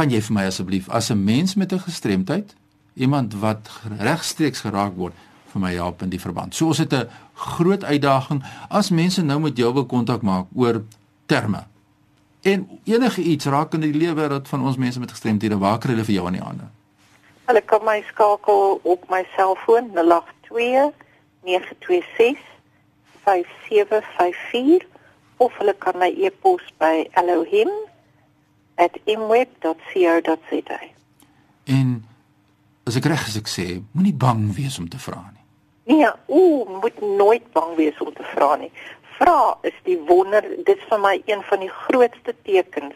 Kan 0.00 0.08
jy 0.08 0.22
vir 0.24 0.32
my 0.32 0.46
asseblief 0.48 0.86
as 0.88 1.10
'n 1.12 1.24
mens 1.24 1.54
met 1.60 1.72
'n 1.72 1.78
gestremdheid, 1.78 2.54
iemand 2.94 3.34
wat 3.34 3.68
regstreeks 3.98 4.60
geraak 4.60 4.96
word, 4.96 5.12
vir 5.52 5.60
my 5.60 5.72
help 5.74 6.02
in 6.02 6.08
die 6.08 6.20
verband. 6.20 6.54
So 6.54 6.66
ons 6.66 6.78
het 6.78 6.92
'n 6.92 7.08
groot 7.34 7.84
uitdaging 7.84 8.42
as 8.70 8.90
mense 8.90 9.22
nou 9.22 9.40
met 9.40 9.56
jou 9.56 9.72
wil 9.74 9.84
kontak 9.86 10.22
maak 10.22 10.46
oor 10.54 10.82
terme. 11.26 11.64
En 12.42 12.80
enige 12.84 13.20
iets 13.20 13.44
raak 13.44 13.74
in 13.74 13.80
die 13.80 13.92
lewe 13.92 14.28
wat 14.28 14.48
van 14.48 14.62
ons 14.62 14.76
mense 14.76 15.00
met 15.00 15.10
gestremdhede 15.10 15.58
waak 15.58 15.82
hulle 15.82 16.04
vir 16.04 16.14
jou 16.14 16.26
aan 16.26 16.32
die 16.32 16.42
hande. 16.42 16.64
Hulle 17.44 17.60
kan 17.60 17.84
my 17.84 18.02
skakel 18.08 18.80
op 18.82 19.08
my 19.10 19.26
selfoon 19.36 19.90
082 19.92 20.92
926 21.42 22.38
5754 23.24 24.86
of 25.36 25.52
hulle 25.58 25.74
kan 25.78 25.98
my 25.98 26.14
e-pos 26.16 26.62
by 26.78 27.08
elohim@imweb.co.za. 28.80 30.78
En 31.64 32.04
as 32.84 32.96
ek 32.96 33.04
reg 33.04 33.26
is 33.26 33.36
ek 33.36 33.48
sê, 33.48 33.82
moenie 33.92 34.14
bang 34.14 34.54
wees 34.54 34.78
om 34.78 34.88
te 34.88 34.98
vra 34.98 35.32
nie. 35.32 35.96
Nee, 35.96 36.10
o, 36.26 36.64
moet 36.80 37.00
nooit 37.00 37.52
bang 37.52 37.76
wees 37.76 37.98
om 37.98 38.12
te 38.14 38.24
vra 38.34 38.56
nie. 38.56 38.72
Vra 39.18 39.58
is 39.62 39.76
die 39.84 39.98
wonder, 40.08 40.42
dit 40.64 40.76
is 40.76 40.88
vir 40.88 41.00
my 41.02 41.22
een 41.26 41.42
van 41.42 41.60
die 41.60 41.72
grootste 41.86 42.34
tekens 42.42 42.94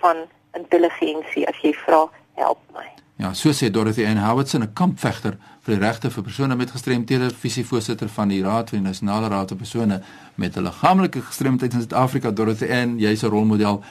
van 0.00 0.24
intelligensie 0.56 1.48
as 1.48 1.58
jy 1.62 1.74
vra, 1.84 2.06
help 2.38 2.62
my. 2.74 2.86
Ja, 3.18 3.32
so 3.34 3.50
sê 3.50 3.70
Dorothy 3.70 4.06
Ann 4.06 4.22
Howardson, 4.22 4.62
'n 4.62 4.72
kampvegter 4.72 5.36
vir 5.60 5.74
die 5.74 5.84
regte 5.84 6.10
vir 6.10 6.22
persone 6.22 6.56
met 6.56 6.70
gestremthede, 6.70 7.34
visievoorsitter 7.34 8.08
van 8.08 8.28
die 8.28 8.42
Raad 8.42 8.70
vir 8.70 8.78
die 8.78 8.86
Nasionale 8.86 9.28
Raad 9.28 9.48
vir 9.48 9.58
persone 9.58 10.02
met 10.36 10.56
'n 10.56 10.62
liggaamlike 10.62 11.20
gestremdheid 11.20 11.72
in 11.72 11.80
Suid-Afrika. 11.80 12.30
Dorothy 12.30 12.70
Ann, 12.70 12.98
jy's 12.98 13.22
'n 13.22 13.30
rolmodel 13.30 13.82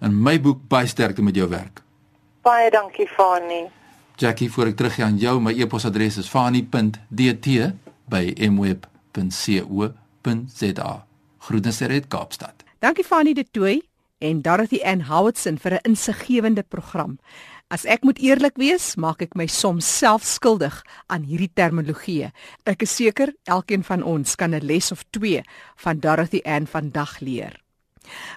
in 0.00 0.22
my 0.22 0.40
boek 0.40 0.68
baie 0.68 0.86
sterkte 0.86 1.22
met 1.22 1.34
jou 1.34 1.48
werk. 1.48 1.82
Baie 2.42 2.70
dankie, 2.70 3.08
Fani. 3.08 3.64
Jackie, 4.16 4.50
voor 4.52 4.66
ek 4.66 4.76
teruggaan 4.76 5.06
aan 5.06 5.18
jou, 5.18 5.40
my 5.40 5.52
e-posadres 5.52 6.16
is 6.16 6.28
fani.dt 6.28 7.46
by 8.08 8.34
mweb.co.za. 8.48 9.92
Groetens 11.38 11.82
uit 11.82 12.08
Kaapstad. 12.08 12.64
Dankie 12.80 13.04
Fanny 13.04 13.32
de 13.32 13.44
Tooi 13.50 13.82
en 14.18 14.42
Dorothy 14.42 14.80
Ann 14.84 15.02
Howardson 15.08 15.58
vir 15.58 15.72
'n 15.72 15.78
insiggewende 15.82 16.62
program. 16.62 17.18
As 17.68 17.84
ek 17.84 18.02
moet 18.02 18.18
eerlik 18.18 18.56
wees, 18.56 18.94
maak 18.96 19.22
ek 19.22 19.34
my 19.34 19.46
soms 19.46 19.98
self 19.98 20.22
skuldig 20.22 20.84
aan 21.06 21.22
hierdie 21.22 21.50
terminologie. 21.54 22.30
Ek 22.64 22.82
is 22.82 22.94
seker 22.96 23.34
elkeen 23.44 23.82
van 23.82 24.02
ons 24.02 24.36
kan 24.36 24.54
'n 24.54 24.62
les 24.62 24.92
of 24.92 25.04
2 25.10 25.42
van 25.76 25.98
Dorothy 25.98 26.40
Ann 26.44 26.66
vandag 26.66 27.20
leer. 27.20 27.65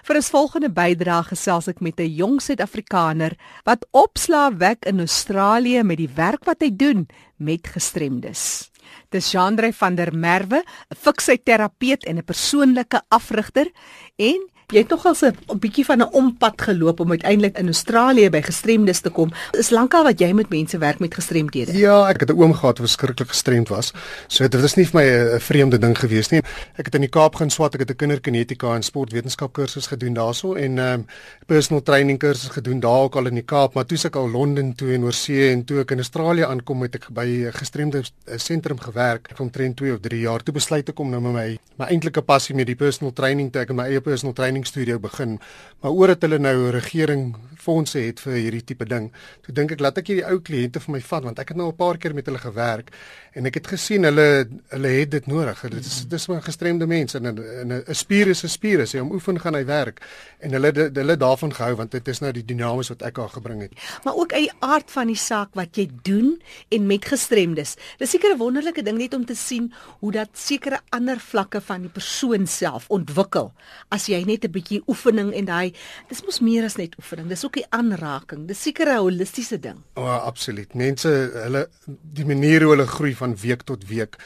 Vir 0.04 0.16
ons 0.16 0.30
volgende 0.30 0.70
bydrae 0.70 1.22
gesels 1.30 1.68
ek 1.68 1.80
met 1.80 2.00
'n 2.00 2.14
jong 2.14 2.40
Suid-Afrikaner 2.40 3.36
wat 3.64 3.86
opslaa 3.92 4.50
wek 4.50 4.84
in 4.86 5.00
Australië 5.00 5.82
met 5.82 5.98
die 5.98 6.14
werk 6.14 6.44
wat 6.44 6.60
hy 6.60 6.70
doen 6.70 7.08
met 7.36 7.66
gestremdes. 7.66 8.70
Dis 9.10 9.32
Jandre 9.32 9.72
van 9.72 9.94
der 9.94 10.12
Merwe, 10.12 10.62
'n 10.90 10.96
fiksieterapeut 10.96 12.04
en 12.04 12.18
'n 12.18 12.24
persoonlike 12.24 13.02
afrigter 13.08 13.70
en 14.16 14.49
Jy 14.70 14.84
het 14.84 14.88
tog 14.88 15.02
al 15.06 15.16
'n 15.18 15.58
bietjie 15.58 15.84
van 15.84 15.98
'n 15.98 16.12
ompad 16.12 16.62
geloop 16.62 17.00
om 17.00 17.10
uiteindelik 17.10 17.58
in 17.58 17.66
Australië 17.66 18.30
by 18.30 18.40
gestremdes 18.40 19.00
te 19.00 19.10
kom. 19.10 19.32
Is 19.58 19.70
lankal 19.70 20.04
wat 20.04 20.20
jy 20.20 20.32
met 20.32 20.48
mense 20.48 20.78
werk 20.78 20.98
met 20.98 21.14
gestremdhede? 21.14 21.72
Ja, 21.78 22.08
ek 22.08 22.20
het 22.20 22.30
'n 22.30 22.38
oom 22.38 22.54
gehad 22.54 22.78
wat 22.78 22.86
verskriklik 22.86 23.28
gestremd 23.28 23.68
was. 23.68 23.92
So 24.28 24.48
dit 24.48 24.60
was 24.60 24.76
nie 24.76 24.86
vir 24.86 25.00
my 25.00 25.34
'n 25.36 25.40
vreemde 25.40 25.78
ding 25.78 25.98
gewees 25.98 26.30
nie. 26.30 26.42
Ek 26.76 26.84
het 26.84 26.94
in 26.94 27.00
die 27.00 27.10
Kaap 27.10 27.34
gaan 27.34 27.50
swat, 27.50 27.74
ek 27.74 27.80
het 27.80 27.90
'n 27.90 27.96
kinderkinetika 27.96 28.74
en 28.74 28.82
sportwetenskap 28.82 29.52
kursus 29.52 29.86
gedoen 29.86 30.14
daarso 30.14 30.54
en 30.54 30.78
ehm 30.78 30.92
um, 30.92 31.06
personal 31.46 31.82
training 31.82 32.18
kursus 32.18 32.48
gedoen 32.48 32.80
daar 32.80 33.02
ook 33.02 33.16
al 33.16 33.26
in 33.26 33.34
die 33.34 33.44
Kaap, 33.44 33.74
maar 33.74 33.86
toe 33.86 33.98
ek 34.04 34.16
al 34.16 34.30
Londen 34.30 34.74
toe 34.74 34.92
en 34.92 35.02
oorsee 35.02 35.50
en 35.50 35.64
toe 35.64 35.80
ek 35.80 35.90
in 35.90 35.98
Australië 35.98 36.44
aankom 36.44 36.82
het 36.82 36.94
ek 36.94 37.08
by 37.10 37.26
'n 37.26 37.52
gestremde 37.52 38.02
sentrum 38.36 38.78
gewerk 38.78 39.28
vir 39.34 39.40
omtrent 39.40 39.76
2 39.76 39.92
of 39.92 40.00
3 40.00 40.20
jaar. 40.20 40.42
Toe 40.42 40.54
besluit 40.54 40.88
ek 40.88 40.98
om 40.98 41.10
nou 41.10 41.20
met 41.20 41.32
my 41.32 41.58
my 41.80 41.86
eintlike 41.86 42.22
passie 42.22 42.54
met 42.54 42.66
die 42.66 42.76
personal 42.76 43.12
training 43.12 43.52
te 43.52 43.58
ek 43.58 43.72
my 43.72 43.86
eie 43.88 44.00
personal 44.00 44.34
training 44.34 44.59
studio 44.64 44.98
begin, 44.98 45.38
maar 45.80 45.92
oor 45.92 46.14
dat 46.14 46.22
hulle 46.22 46.38
nou 46.38 46.70
regering 46.70 47.36
fondse 47.60 47.98
het 48.00 48.20
vir 48.24 48.38
hierdie 48.38 48.64
tipe 48.64 48.86
ding. 48.88 49.10
Toe 49.44 49.54
dink 49.54 49.72
ek 49.72 49.80
laat 49.80 49.98
ek 50.00 50.10
hierdie 50.12 50.26
ou 50.26 50.40
kliënte 50.40 50.80
vir 50.80 50.94
my 50.96 51.00
vat 51.00 51.26
want 51.28 51.38
ek 51.42 51.52
het 51.52 51.60
nou 51.60 51.68
'n 51.68 51.76
paar 51.76 51.98
keer 51.98 52.14
met 52.14 52.26
hulle 52.26 52.38
gewerk 52.38 52.90
en 53.32 53.46
ek 53.46 53.60
het 53.60 53.66
gesien 53.74 54.06
hulle 54.08 54.48
hulle 54.72 54.92
het 54.94 55.10
dit 55.10 55.26
nodig. 55.30 55.60
Dit 55.70 55.86
is 55.86 56.00
dis 56.10 56.26
maar 56.30 56.42
gestremde 56.42 56.86
mense 56.86 57.18
en 57.18 57.26
'n 57.34 57.82
'n 57.86 57.94
spier 57.94 58.28
is 58.28 58.44
'n 58.44 58.48
spier 58.48 58.80
as 58.80 58.92
jy 58.92 59.00
hom 59.00 59.12
oefen 59.12 59.40
gaan 59.40 59.54
hy 59.54 59.64
werk 59.64 60.00
en 60.38 60.52
hulle 60.52 60.72
hulle 60.94 61.16
daarvan 61.16 61.54
gehou 61.54 61.76
want 61.76 61.90
dit 61.90 62.08
is 62.08 62.20
nou 62.20 62.32
die 62.32 62.44
dinamies 62.44 62.88
wat 62.88 63.02
ek 63.02 63.18
al 63.18 63.28
gebring 63.28 63.60
het. 63.60 63.72
Maar 64.04 64.14
ook 64.14 64.32
uit 64.32 64.50
die 64.50 64.58
aard 64.58 64.90
van 64.90 65.06
die 65.06 65.16
saak 65.16 65.54
wat 65.54 65.76
jy 65.76 65.88
doen 66.02 66.42
en 66.68 66.86
met 66.86 67.04
gestremdes. 67.04 67.76
Dis 67.98 68.10
seker 68.10 68.34
'n 68.34 68.38
wonderlike 68.38 68.82
ding 68.82 68.98
net 68.98 69.14
om 69.14 69.24
te 69.24 69.34
sien 69.34 69.72
hoe 70.00 70.12
dat 70.12 70.28
sekere 70.32 70.80
ander 70.88 71.20
vlakke 71.20 71.60
van 71.60 71.80
die 71.80 71.90
persoon 71.90 72.46
self 72.46 72.88
ontwikkel 72.88 73.52
as 73.88 74.06
jy 74.06 74.24
net 74.24 74.44
'n 74.44 74.50
bietjie 74.50 74.82
oefening 74.86 75.32
en 75.34 75.44
daai 75.44 75.72
dis 76.08 76.22
mos 76.24 76.40
meer 76.40 76.64
as 76.64 76.76
net 76.76 76.96
oefening. 76.98 77.28
Dis 77.28 77.44
ook 77.44 77.54
die 77.54 77.66
aanraking. 77.70 78.46
Dis 78.46 78.62
seker 78.62 78.88
'n 78.88 78.98
holistiese 78.98 79.58
ding. 79.60 79.78
O, 79.94 80.02
oh, 80.02 80.24
absoluut. 80.24 80.74
Mense, 80.74 81.08
hulle 81.44 81.68
die 81.86 82.24
manier 82.24 82.62
hoe 82.62 82.70
hulle 82.74 82.86
groei 82.86 83.14
van 83.20 83.36
week 83.36 83.66
tot 83.68 83.86
week 83.88 84.18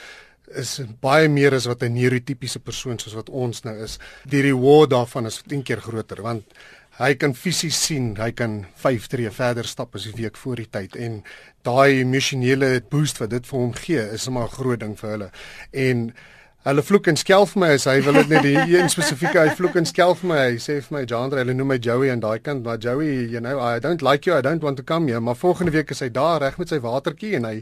is 0.61 0.77
baie 1.01 1.29
meer 1.29 1.55
as 1.57 1.67
wat 1.67 1.83
'n 1.83 1.95
neurotipiese 1.95 2.61
persoon 2.61 2.99
soos 2.99 3.15
wat 3.15 3.31
ons 3.31 3.65
nou 3.65 3.77
is. 3.83 3.99
Die 4.25 4.43
reward 4.43 4.91
daarvan 4.91 5.27
is 5.27 5.43
10 5.43 5.63
keer 5.63 5.81
groter 5.81 6.23
want 6.23 6.45
hy 6.99 7.15
kan 7.15 7.35
fisies 7.35 7.79
sien, 7.87 8.15
hy 8.17 8.31
kan 8.33 8.67
5 8.77 9.09
tree 9.11 9.31
verder 9.31 9.67
stap 9.67 9.95
as 9.95 10.05
die 10.05 10.23
week 10.23 10.37
voor 10.37 10.57
die 10.57 10.71
tyd 10.71 10.97
en 10.97 11.25
daai 11.67 12.01
emosionele 12.01 12.83
boost 12.91 13.19
wat 13.19 13.31
dit 13.31 13.47
vir 13.47 13.59
hom 13.59 13.73
gee 13.73 14.05
is 14.15 14.29
'n 14.29 14.33
maar 14.33 14.49
groot 14.49 14.81
ding 14.81 14.97
vir 14.99 15.11
hulle. 15.11 15.31
En 15.73 16.15
Hulle 16.65 16.81
vloek 16.81 17.11
en 17.11 17.19
skel 17.21 17.45
vir 17.45 17.61
my 17.61 17.69
as 17.77 17.85
hy 17.85 17.99
wil 18.07 18.17
dit 18.23 18.31
net 18.33 18.47
die 18.47 18.57
een 18.73 18.87
spesifieke 18.89 19.37
hy 19.37 19.51
vloek 19.59 19.75
en 19.77 19.85
skel 19.85 20.15
vir 20.17 20.31
my. 20.31 20.39
Hy 20.55 20.63
sê 20.65 20.79
vir 20.87 20.95
my 20.97 21.03
Jandre, 21.05 21.43
hulle 21.43 21.53
noem 21.59 21.75
my 21.75 21.77
Joey 21.77 22.09
aan 22.09 22.23
daai 22.23 22.39
kant, 22.41 22.65
maar 22.65 22.79
Joey, 22.81 23.27
you 23.29 23.43
know, 23.45 23.61
I 23.61 23.83
don't 23.85 24.01
like 24.01 24.25
you, 24.25 24.33
I 24.33 24.41
don't 24.41 24.65
want 24.65 24.81
to 24.81 24.87
come 24.89 25.13
here, 25.13 25.21
maar 25.21 25.37
volgende 25.37 25.77
week 25.77 25.93
is 25.93 26.01
hy 26.01 26.09
daar 26.09 26.41
reg 26.41 26.57
met 26.57 26.73
sy 26.73 26.81
watertjie 26.81 27.35
en 27.37 27.51
hy 27.51 27.55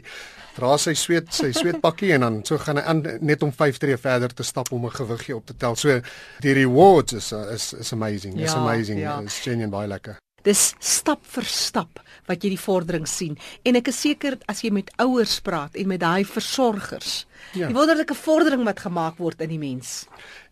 dra 0.55 0.77
sy 0.79 0.95
sweet 0.95 1.35
sy 1.35 1.51
sweetpakkie 1.51 2.13
en 2.15 2.23
dan 2.23 2.41
so 2.47 2.61
gaan 2.63 2.79
hy 2.79 2.87
aan 2.87 3.03
net 3.19 3.43
om 3.43 3.51
5 3.51 3.83
tree 3.83 3.99
verder 3.99 4.31
te 4.31 4.47
stap 4.47 4.71
om 4.71 4.87
'n 4.87 4.95
gewiggie 4.95 5.35
op 5.35 5.51
te 5.51 5.57
tel. 5.57 5.75
So 5.75 5.99
die 6.39 6.53
rewards 6.63 7.11
is 7.11 7.33
is 7.33 7.73
is 7.73 7.91
amazing. 7.91 8.39
It's 8.39 8.53
ja, 8.53 8.59
amazing. 8.59 8.99
Ja. 8.99 9.19
It's 9.19 9.43
genuine 9.43 9.71
baie 9.71 9.87
lekker. 9.87 10.22
Dis 10.43 10.73
stap 10.83 11.23
vir 11.35 11.47
stap 11.47 12.01
wat 12.27 12.43
jy 12.43 12.53
die 12.53 12.61
vordering 12.61 13.07
sien 13.09 13.37
en 13.67 13.79
ek 13.79 13.91
is 13.91 13.99
seker 14.05 14.37
as 14.51 14.63
jy 14.63 14.71
met 14.75 14.91
ouers 15.03 15.37
praat 15.43 15.75
en 15.79 15.89
met 15.91 16.01
daai 16.03 16.23
versorgers 16.27 17.23
ja. 17.53 17.67
die 17.67 17.75
wonderlike 17.75 18.15
vordering 18.15 18.63
wat 18.67 18.83
gemaak 18.83 19.19
word 19.19 19.43
in 19.43 19.53
die 19.55 19.61
mens. 19.61 20.03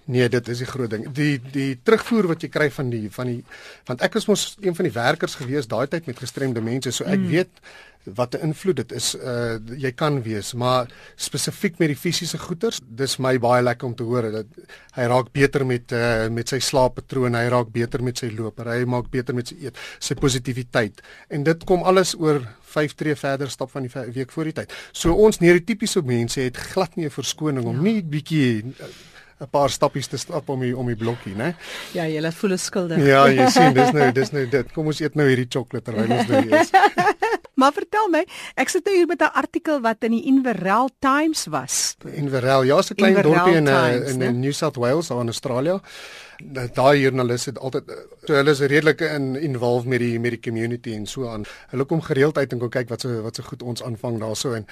Nee, 0.05 0.29
dit 0.29 0.47
is 0.47 0.57
die 0.57 0.67
groot 0.67 0.89
ding. 0.89 1.05
Die 1.13 1.37
die 1.51 1.79
terugvoer 1.83 2.27
wat 2.33 2.41
jy 2.41 2.49
kry 2.49 2.69
van 2.73 2.89
die 2.89 3.05
van 3.13 3.27
die 3.27 3.43
want 3.87 4.01
ek 4.01 4.17
was 4.17 4.27
mos 4.27 4.57
een 4.61 4.75
van 4.75 4.89
die 4.89 4.95
werkers 4.95 5.37
gewees 5.39 5.69
daai 5.69 5.87
tyd 5.87 6.09
met 6.09 6.19
gestremde 6.19 6.61
mense, 6.61 6.91
so 6.91 7.05
ek 7.05 7.19
mm. 7.19 7.29
weet 7.31 7.61
wat 8.03 8.33
'n 8.35 8.41
invloed 8.41 8.75
dit 8.75 8.91
is 8.91 9.15
uh 9.15 9.59
jy 9.77 9.91
kan 9.91 10.21
wees 10.23 10.53
maar 10.53 10.89
spesifiek 11.15 11.77
met 11.79 11.87
die 11.87 11.97
fisiese 11.97 12.37
goeters 12.37 12.79
dis 12.81 13.17
my 13.17 13.37
baie 13.39 13.61
lekker 13.63 13.87
om 13.87 13.95
te 13.95 14.03
hoor 14.03 14.31
dat 14.31 14.45
hy 14.97 15.05
raak 15.05 15.31
beter 15.31 15.65
met 15.65 15.91
uh 15.91 16.29
met 16.29 16.49
sy 16.49 16.59
slaappatroon 16.59 17.35
hy 17.35 17.47
raak 17.49 17.71
beter 17.71 18.01
met 18.03 18.17
sy 18.17 18.31
loop 18.37 18.59
hy 18.65 18.85
maak 18.85 19.11
beter 19.11 19.35
met 19.35 19.47
sy 19.47 19.55
eet 19.61 19.77
sy 19.99 20.15
positiwiteit 20.15 21.01
en 21.29 21.43
dit 21.43 21.63
kom 21.63 21.83
alles 21.83 22.15
oor 22.17 22.41
5 22.61 22.95
tree 22.95 23.15
verder 23.15 23.49
stap 23.49 23.71
van 23.71 23.83
die 23.83 24.11
week 24.13 24.31
voor 24.31 24.49
die 24.49 24.57
tyd 24.63 24.73
so 24.91 25.13
ons 25.13 25.39
neurotipiese 25.39 26.01
mense 26.01 26.41
het 26.41 26.57
glad 26.57 26.95
nie 26.95 27.05
'n 27.05 27.13
verskoning 27.13 27.65
om 27.65 27.75
ja. 27.75 27.81
nie 27.81 28.01
bietjie 28.01 28.63
'n 29.41 29.49
paar 29.49 29.69
stappies 29.69 30.07
te 30.07 30.17
stap 30.17 30.49
om 30.49 30.59
die 30.59 30.73
om 30.77 30.85
die 30.85 30.95
blokkie, 30.95 31.33
né? 31.35 31.55
Ja, 31.97 32.05
jy 32.05 32.21
laat 32.21 32.37
voel 32.37 32.57
skuldig. 32.57 33.01
Ja, 33.05 33.25
jy 33.27 33.49
sien, 33.55 33.73
dis 33.73 33.91
nou 33.91 34.11
dis 34.11 34.31
nou 34.31 34.45
dit. 34.49 34.71
Kom 34.75 34.91
ons 34.91 35.01
eet 35.01 35.15
nou 35.15 35.27
hierdie 35.27 35.49
sjokolade 35.49 35.85
terwyl 35.89 36.17
ons 36.19 36.29
nou 36.29 36.41
hier 36.45 36.59
is. 36.61 36.71
Maar 37.61 37.75
vertel 37.75 38.07
my, 38.09 38.21
ek 38.57 38.71
sit 38.73 38.87
nou 38.87 38.93
hier 38.95 39.05
met 39.05 39.21
'n 39.21 39.37
artikel 39.37 39.81
wat 39.81 40.01
in 40.07 40.15
die 40.15 40.23
Inverell 40.25 40.89
Times 40.99 41.45
was. 41.45 41.95
Inverell, 42.09 42.65
ja, 42.65 42.79
'n 42.79 42.95
klein 42.95 43.15
Inverell 43.15 43.35
dorpie 43.35 43.55
in 43.55 43.67
eh, 43.67 43.73
Times, 43.73 44.11
in, 44.11 44.21
in 44.21 44.39
New 44.39 44.51
South 44.51 44.77
Wales, 44.81 45.09
in 45.09 45.27
Australië 45.27 45.77
daai 46.73 47.01
joernalis 47.01 47.45
het 47.45 47.59
altyd 47.59 47.89
so 48.25 48.33
hulle 48.33 48.51
is 48.51 48.59
redelik 48.59 49.01
in 49.01 49.35
involved 49.35 49.87
met 49.89 49.99
die 49.99 50.19
met 50.19 50.35
die 50.35 50.39
community 50.39 50.93
en 50.93 51.05
so 51.05 51.27
aan. 51.27 51.45
Hulle 51.69 51.85
kom 51.85 52.01
gereeld 52.01 52.37
uit 52.37 52.51
en 52.51 52.59
kom 52.59 52.69
kyk 52.69 52.89
wat 52.89 53.01
so 53.01 53.21
wat 53.21 53.35
so 53.35 53.43
goed 53.43 53.61
ons 53.61 53.83
aanvang 53.83 54.19
daarso 54.21 54.53
en 54.57 54.67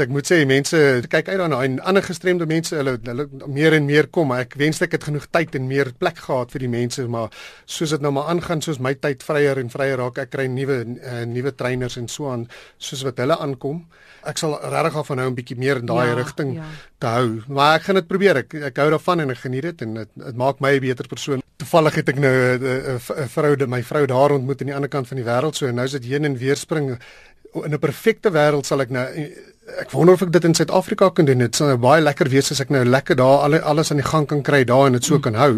ek 0.00 0.12
moet 0.12 0.26
sê 0.32 0.42
mense 0.48 0.78
kyk 1.12 1.28
uit 1.28 1.38
daarna 1.38 1.62
en 1.64 1.78
ander 1.80 2.04
gestremde 2.04 2.46
mense 2.48 2.76
hulle 2.76 2.96
hulle 3.04 3.26
meer 3.46 3.76
en 3.76 3.88
meer 3.88 4.08
kom 4.08 4.32
ek 4.36 4.56
wens 4.60 4.80
ek 4.84 4.96
het 4.96 5.08
genoeg 5.08 5.28
tyd 5.32 5.56
en 5.58 5.66
meer 5.70 5.92
plek 5.98 6.22
gehad 6.26 6.52
vir 6.54 6.64
die 6.64 6.72
mense 6.72 7.06
maar 7.08 7.28
soos 7.64 7.94
dit 7.96 8.04
nou 8.04 8.12
maar 8.16 8.30
aangaan 8.32 8.64
soos 8.64 8.80
my 8.80 8.94
tyd 8.94 9.24
vryer 9.26 9.60
en 9.60 9.72
vryer 9.72 10.00
raak 10.00 10.22
ek 10.24 10.32
kry 10.34 10.46
nuwe 10.50 10.78
uh, 10.84 11.24
nuwe 11.28 11.54
trainers 11.56 11.98
en 12.00 12.08
so 12.08 12.30
aan 12.32 12.46
soos 12.78 13.04
wat 13.08 13.20
hulle 13.20 13.36
aankom 13.36 13.84
ek 14.28 14.40
sal 14.40 14.56
regtig 14.60 14.96
af 15.00 15.12
van 15.12 15.20
nou 15.22 15.28
'n 15.30 15.36
bietjie 15.36 15.58
meer 15.58 15.80
in 15.80 15.86
daai 15.88 16.08
ja, 16.08 16.14
rigting 16.14 16.54
ja. 16.56 16.68
Te 17.00 17.06
hou 17.06 17.40
maar 17.48 17.78
ek 17.78 17.88
gaan 17.88 18.00
dit 18.00 18.08
probeer 18.08 18.42
ek 18.44 18.54
ek 18.70 18.80
hou 18.82 18.90
daarvan 18.94 19.24
en 19.24 19.34
ek 19.34 19.42
geniet 19.44 19.68
dit 19.70 19.86
en 19.86 19.94
dit 20.02 20.36
maak 20.36 20.60
my 20.60 20.76
'n 20.76 20.80
beter 20.80 21.06
persoon. 21.08 21.42
Toevallig 21.60 21.94
het 21.94 22.08
ek 22.08 22.18
nou 22.18 22.34
'n 22.58 23.28
vrou, 23.28 23.66
my 23.66 23.82
vrou 23.82 24.06
daar 24.06 24.32
ontmoet 24.32 24.60
aan 24.60 24.66
die 24.66 24.74
ander 24.74 24.88
kant 24.88 25.08
van 25.08 25.16
die 25.16 25.26
wêreld, 25.26 25.56
so 25.56 25.70
nou 25.70 25.84
is 25.84 25.92
dit 25.92 26.04
heen 26.04 26.24
en 26.24 26.36
weer 26.36 26.56
spring. 26.56 26.98
In 27.54 27.74
'n 27.74 27.78
perfekte 27.78 28.30
wêreld 28.30 28.66
sal 28.66 28.80
ek 28.80 28.90
nou 28.90 29.06
ek 29.78 29.90
wonder 29.94 30.14
of 30.14 30.22
ek 30.22 30.32
dit 30.34 30.44
in 30.44 30.54
Suid-Afrika 30.54 31.10
kan 31.14 31.28
doen. 31.28 31.38
Dit 31.44 31.56
sou 31.56 31.76
baie 31.80 32.02
lekker 32.02 32.28
wees 32.32 32.50
as 32.52 32.60
ek 32.60 32.72
nou 32.74 32.82
lekker 32.84 33.16
daar 33.20 33.44
al, 33.46 33.58
alles 33.72 33.90
aan 33.90 34.00
die 34.02 34.06
gang 34.06 34.26
kan 34.28 34.42
kry 34.46 34.64
daar 34.68 34.88
en 34.88 34.98
dit 34.98 35.04
so 35.04 35.16
mm. 35.16 35.24
kan 35.28 35.38
hou 35.40 35.52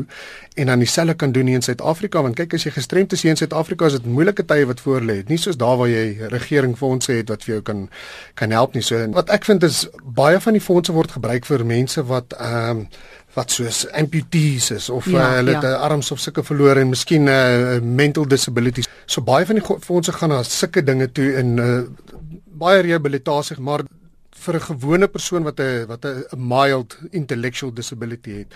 en 0.61 0.69
dan 0.69 0.83
dieselfde 0.85 1.15
kan 1.15 1.33
doen 1.33 1.49
hier 1.49 1.61
in 1.61 1.65
Suid-Afrika 1.65 2.23
want 2.23 2.37
kyk 2.37 2.59
as 2.59 2.67
jy 2.67 2.75
gestremd 2.75 3.15
is 3.17 3.23
hier 3.25 3.33
in 3.33 3.41
Suid-Afrika 3.41 3.89
is 3.89 3.97
dit 3.97 4.07
moeilike 4.07 4.45
tye 4.49 4.67
wat 4.69 4.83
voor 4.85 5.01
lê. 5.01 5.23
Nie 5.29 5.41
soos 5.41 5.57
daar 5.61 5.79
waar 5.81 5.91
jy 5.91 6.29
regering 6.35 6.77
fondse 6.79 7.17
het 7.17 7.33
wat 7.33 7.47
vir 7.47 7.57
jou 7.57 7.63
kan 7.71 7.89
kan 8.39 8.53
help 8.53 8.77
nie. 8.77 8.85
So 8.85 9.01
wat 9.17 9.33
ek 9.33 9.49
vind 9.49 9.65
is 9.65 9.87
baie 10.05 10.41
van 10.41 10.59
die 10.59 10.65
fondse 10.65 10.93
word 10.93 11.17
gebruik 11.17 11.49
vir 11.49 11.67
mense 11.67 12.05
wat 12.11 12.37
ehm 12.39 12.85
um, 12.85 12.87
wat 13.33 13.49
soos 13.51 13.87
amputees 13.97 14.71
is 14.75 14.91
of 14.93 15.07
ja, 15.09 15.23
uh, 15.23 15.37
hulle 15.39 15.55
het 15.55 15.65
ja. 15.65 15.79
arms 15.87 16.11
of 16.13 16.21
sulke 16.21 16.43
verloor 16.45 16.77
en 16.77 16.91
miskien 16.93 17.31
uh, 17.33 17.79
mental 17.81 18.27
disabilities. 18.29 18.89
So 19.07 19.25
baie 19.25 19.47
van 19.49 19.57
die 19.57 19.65
fondse 19.65 20.13
gaan 20.13 20.35
na 20.35 20.43
sulke 20.45 20.83
dinge 20.85 21.09
toe 21.17 21.31
in 21.41 21.57
uh, 21.57 21.71
baie 22.63 22.83
rehabilitasie, 22.85 23.57
maar 23.61 23.87
vir 24.35 24.55
'n 24.55 24.61
gewone 24.61 25.09
persoon 25.09 25.43
wat 25.43 25.61
'n 25.61 25.87
wat 25.87 26.05
'n 26.05 26.25
mild 26.37 26.99
intellectual 27.11 27.73
disability 27.73 28.31
het 28.31 28.55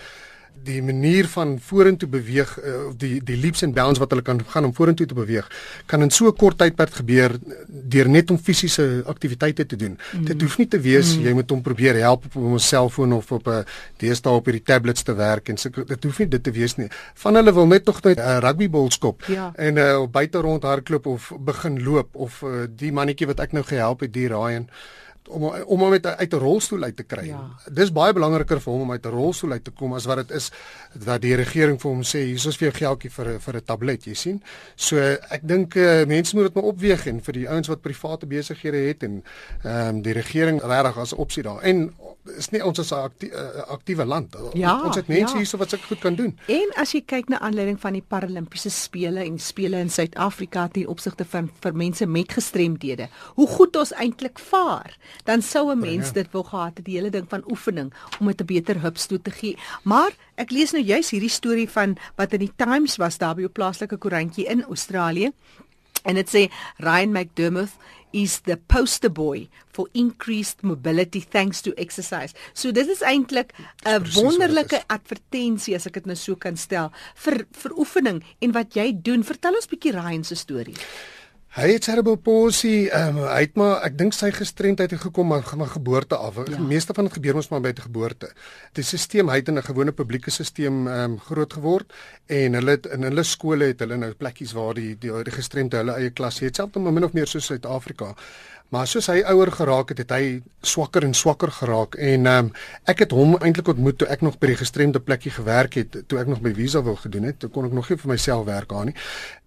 die 0.64 0.82
manier 0.82 1.26
van 1.28 1.56
vorentoe 1.60 2.08
beweeg 2.08 2.58
of 2.58 2.64
uh, 2.64 2.98
die 2.98 3.20
die 3.24 3.36
leaps 3.36 3.62
and 3.62 3.74
bounds 3.74 4.00
wat 4.00 4.10
hulle 4.10 4.24
kan 4.24 4.40
gaan 4.48 4.64
om 4.64 4.74
vorentoe 4.74 5.06
te 5.06 5.14
beweeg 5.14 5.48
kan 5.86 6.02
in 6.02 6.10
so 6.10 6.26
'n 6.28 6.36
kort 6.36 6.58
tydperk 6.58 6.94
gebeur 6.94 7.36
deur 7.66 8.08
net 8.08 8.30
om 8.30 8.38
fisiese 8.38 9.02
aktiwiteite 9.06 9.66
te 9.66 9.76
doen. 9.76 9.98
Mm. 10.12 10.24
Dit 10.24 10.40
hoef 10.42 10.58
nie 10.58 10.68
te 10.68 10.80
wees 10.80 11.16
mm. 11.16 11.24
jy 11.24 11.32
moet 11.32 11.50
hom 11.50 11.62
probeer 11.62 11.94
help 11.94 12.24
op 12.24 12.36
'n 12.36 12.58
selfoon 12.58 13.12
of 13.12 13.32
op 13.32 13.48
'n 13.48 13.64
deesdae 13.96 14.32
op 14.32 14.44
hierdie 14.44 14.64
tablets 14.64 15.02
te 15.02 15.14
werk 15.14 15.48
en 15.48 15.56
so 15.56 15.70
dit 15.70 16.04
hoef 16.04 16.18
nie 16.18 16.28
dit 16.28 16.42
te 16.42 16.50
wees 16.50 16.76
nie. 16.76 16.88
Van 17.14 17.34
hulle 17.34 17.52
wil 17.52 17.66
net 17.66 17.84
tog 17.84 18.02
net 18.02 18.18
'n 18.18 18.20
uh, 18.20 18.38
rugbybal 18.38 18.90
skop 18.90 19.22
ja. 19.26 19.52
en 19.56 19.76
uh, 19.76 20.06
buite 20.06 20.38
rond 20.38 20.62
hardloop 20.62 21.06
of 21.06 21.32
begin 21.38 21.82
loop 21.82 22.14
of 22.14 22.42
uh, 22.42 22.66
die 22.68 22.92
mannetjie 22.92 23.26
wat 23.26 23.40
ek 23.40 23.52
nou 23.52 23.64
gehelp 23.64 24.00
het 24.00 24.12
die 24.12 24.28
Ryan 24.28 24.68
om 25.28 25.44
om 25.44 25.80
hom 25.80 25.92
uit 25.92 26.06
uit 26.06 26.32
'n 26.32 26.38
rolstoel 26.38 26.82
uit 26.82 26.96
te 26.96 27.02
kry. 27.02 27.26
Ja. 27.26 27.50
Dis 27.70 27.92
baie 27.92 28.12
belangriker 28.12 28.60
vir 28.60 28.72
hom 28.72 28.82
om 28.82 28.90
uit 28.90 29.06
'n 29.06 29.08
rolstoel 29.08 29.52
uit 29.52 29.64
te 29.64 29.70
kom 29.70 29.94
as 29.94 30.04
wat 30.04 30.16
dit 30.16 30.30
is 30.30 30.50
dat 30.92 31.22
die 31.22 31.34
regering 31.34 31.80
vir 31.80 31.90
hom 31.90 32.02
sê 32.02 32.18
hier 32.24 32.46
is 32.46 32.56
vir 32.56 32.70
jou 32.70 32.78
geldjie 32.78 33.10
vir 33.10 33.40
vir 33.40 33.54
'n 33.56 33.64
tablet, 33.64 34.04
jy 34.04 34.14
sien. 34.14 34.42
So 34.76 34.96
ek 35.30 35.40
dink 35.42 35.74
uh, 35.76 36.04
mense 36.04 36.36
moet 36.36 36.44
dit 36.44 36.54
maar 36.54 36.72
opweeg 36.72 37.06
en 37.06 37.20
vir 37.20 37.32
die 37.32 37.48
ouens 37.48 37.68
wat 37.68 37.82
private 37.82 38.26
besighede 38.26 38.76
het 38.88 39.02
en 39.02 39.22
ehm 39.64 39.88
um, 39.88 40.02
die 40.02 40.12
regering 40.12 40.62
regtig 40.62 40.98
as 40.98 41.12
opsie 41.12 41.42
daar. 41.42 41.62
En 41.62 41.92
is 42.34 42.48
nie 42.50 42.62
ons 42.64 42.78
is 42.78 42.90
'n 42.90 42.94
aktie, 42.94 43.30
uh, 43.30 43.62
aktiewe 43.68 44.04
land. 44.04 44.36
Ja, 44.54 44.84
ons 44.84 44.96
het 44.96 45.06
mense 45.06 45.32
ja. 45.32 45.36
hierso 45.36 45.58
wat 45.58 45.70
se 45.70 45.78
goed 45.78 45.98
kan 45.98 46.14
doen. 46.14 46.38
En 46.46 46.72
as 46.74 46.92
jy 46.92 47.02
kyk 47.06 47.28
na 47.28 47.38
aanleiding 47.38 47.80
van 47.80 47.92
die 47.92 48.02
Paralimpiese 48.02 48.70
spele 48.70 49.24
en 49.24 49.38
spele 49.38 49.78
in 49.78 49.90
Suid-Afrika 49.90 50.68
ten 50.68 50.86
opsigte 50.86 51.24
van 51.24 51.50
vir 51.60 51.74
mense 51.74 52.06
met 52.06 52.32
gestremdhede, 52.32 53.08
hoe 53.34 53.46
goed 53.48 53.76
ons 53.76 53.92
eintlik 53.92 54.38
vaar 54.38 54.96
dan 55.24 55.42
sou 55.42 55.70
'n 55.72 55.78
mens 55.78 56.12
dit 56.12 56.26
wou 56.32 56.44
gehad 56.44 56.76
het 56.76 56.84
die 56.84 56.96
hele 56.96 57.10
ding 57.10 57.26
van 57.28 57.42
oefening 57.50 57.92
om 58.20 58.26
dit 58.26 58.40
'n 58.40 58.46
beter 58.46 58.80
hups 58.80 59.06
toe 59.06 59.22
te 59.22 59.30
gee. 59.30 59.56
Maar 59.82 60.10
ek 60.34 60.50
lees 60.50 60.72
nou 60.72 60.84
juis 60.84 61.10
hierdie 61.10 61.30
storie 61.30 61.68
van 61.68 61.96
wat 62.16 62.32
in 62.32 62.40
die 62.40 62.52
Times 62.56 62.96
was 62.96 63.18
daar 63.18 63.34
by 63.34 63.42
'n 63.42 63.52
plaaslike 63.52 63.96
koerantjie 63.96 64.46
in 64.46 64.64
Australië. 64.64 65.32
En 66.04 66.14
dit 66.14 66.28
sê 66.28 66.52
Ryan 66.76 67.12
McDermott 67.12 67.72
is 68.16 68.40
the 68.40 68.56
poster 68.56 69.10
boy 69.10 69.48
for 69.72 69.88
increased 69.92 70.62
mobility 70.62 71.20
thanks 71.20 71.60
to 71.60 71.74
exercise. 71.76 72.34
So 72.54 72.72
dit 72.72 72.88
is 72.88 73.02
eintlik 73.02 73.52
'n 73.84 74.04
wonderlike 74.14 74.82
advertensie 74.86 75.74
as 75.74 75.86
ek 75.86 75.94
dit 75.94 76.06
nou 76.06 76.16
so 76.16 76.36
kan 76.36 76.56
stel 76.56 76.92
vir 77.14 77.46
vir 77.52 77.72
oefening 77.76 78.24
en 78.40 78.52
wat 78.52 78.74
jy 78.74 78.92
doen. 79.02 79.24
Vertel 79.24 79.54
ons 79.54 79.66
'n 79.66 79.70
bietjie 79.76 79.92
Ryan 79.92 80.24
se 80.24 80.34
storie. 80.34 80.76
Hy 81.56 81.70
het 81.70 81.86
cerebral 81.88 82.18
palsy, 82.20 82.90
um, 82.92 83.22
hy 83.30 83.38
het 83.46 83.54
maar 83.56 83.78
ek 83.86 83.94
dink 83.96 84.12
sy 84.12 84.28
gestremdheid 84.36 84.92
het 84.92 85.00
gekom 85.00 85.30
maar 85.32 85.44
van 85.46 85.62
geboorte 85.72 86.18
af. 86.20 86.36
Ja. 86.42 86.44
Die 86.50 86.66
meeste 86.68 86.92
van 86.92 87.06
dit 87.08 87.14
gebeur 87.16 87.38
mos 87.38 87.48
maar 87.48 87.62
by 87.64 87.70
die 87.72 87.84
geboorte. 87.86 88.28
Die 88.76 88.84
stelsel 88.84 89.30
hy 89.32 89.38
het 89.40 89.48
in 89.48 89.56
'n 89.56 89.64
gewone 89.64 89.94
publieke 89.96 90.30
stelsel 90.30 90.84
um, 90.92 91.14
groot 91.18 91.52
geword 91.56 91.94
en 92.26 92.52
hulle 92.60 92.70
het, 92.76 92.86
in 92.92 93.08
hulle 93.08 93.24
skole 93.24 93.70
het 93.72 93.80
hulle 93.80 93.96
nou 93.96 94.12
plekkies 94.12 94.52
waar 94.52 94.74
die 94.74 94.98
die, 95.00 95.08
die 95.08 95.32
gestremde 95.32 95.80
hulle 95.80 95.96
eie 95.96 96.10
klas 96.10 96.42
het, 96.44 96.56
selfs 96.56 96.76
min 96.76 97.04
of 97.04 97.14
meer 97.14 97.26
soos 97.26 97.46
Suid-Afrika. 97.46 98.12
Maar 98.68 98.86
soos 98.86 99.06
hy 99.06 99.22
ouer 99.22 99.52
geraak 99.52 99.88
het, 99.88 99.98
het 99.98 100.10
hy 100.10 100.42
swakker 100.60 101.04
en 101.04 101.14
swakker 101.14 101.50
geraak 101.50 101.94
en 101.94 102.26
um, 102.26 102.52
ek 102.84 102.98
het 102.98 103.10
hom 103.12 103.36
eintlik 103.40 103.68
ontmoet 103.68 103.98
toe 103.98 104.08
ek 104.08 104.20
nog 104.20 104.38
by 104.38 104.46
die 104.46 104.60
gestremde 104.60 105.00
plekkie 105.00 105.30
gewerk 105.30 105.74
het, 105.74 106.02
toe 106.06 106.18
ek 106.18 106.26
nog 106.26 106.40
by 106.40 106.52
Visa 106.52 106.82
wou 106.82 106.96
gedoen 106.96 107.22
het, 107.22 107.38
toe 107.38 107.48
kon 107.48 107.64
ek 107.64 107.72
nog 107.72 107.88
nie 107.88 107.96
vir 107.96 108.10
myself 108.12 108.44
werk 108.44 108.72
aan 108.72 108.92
nie 108.92 108.96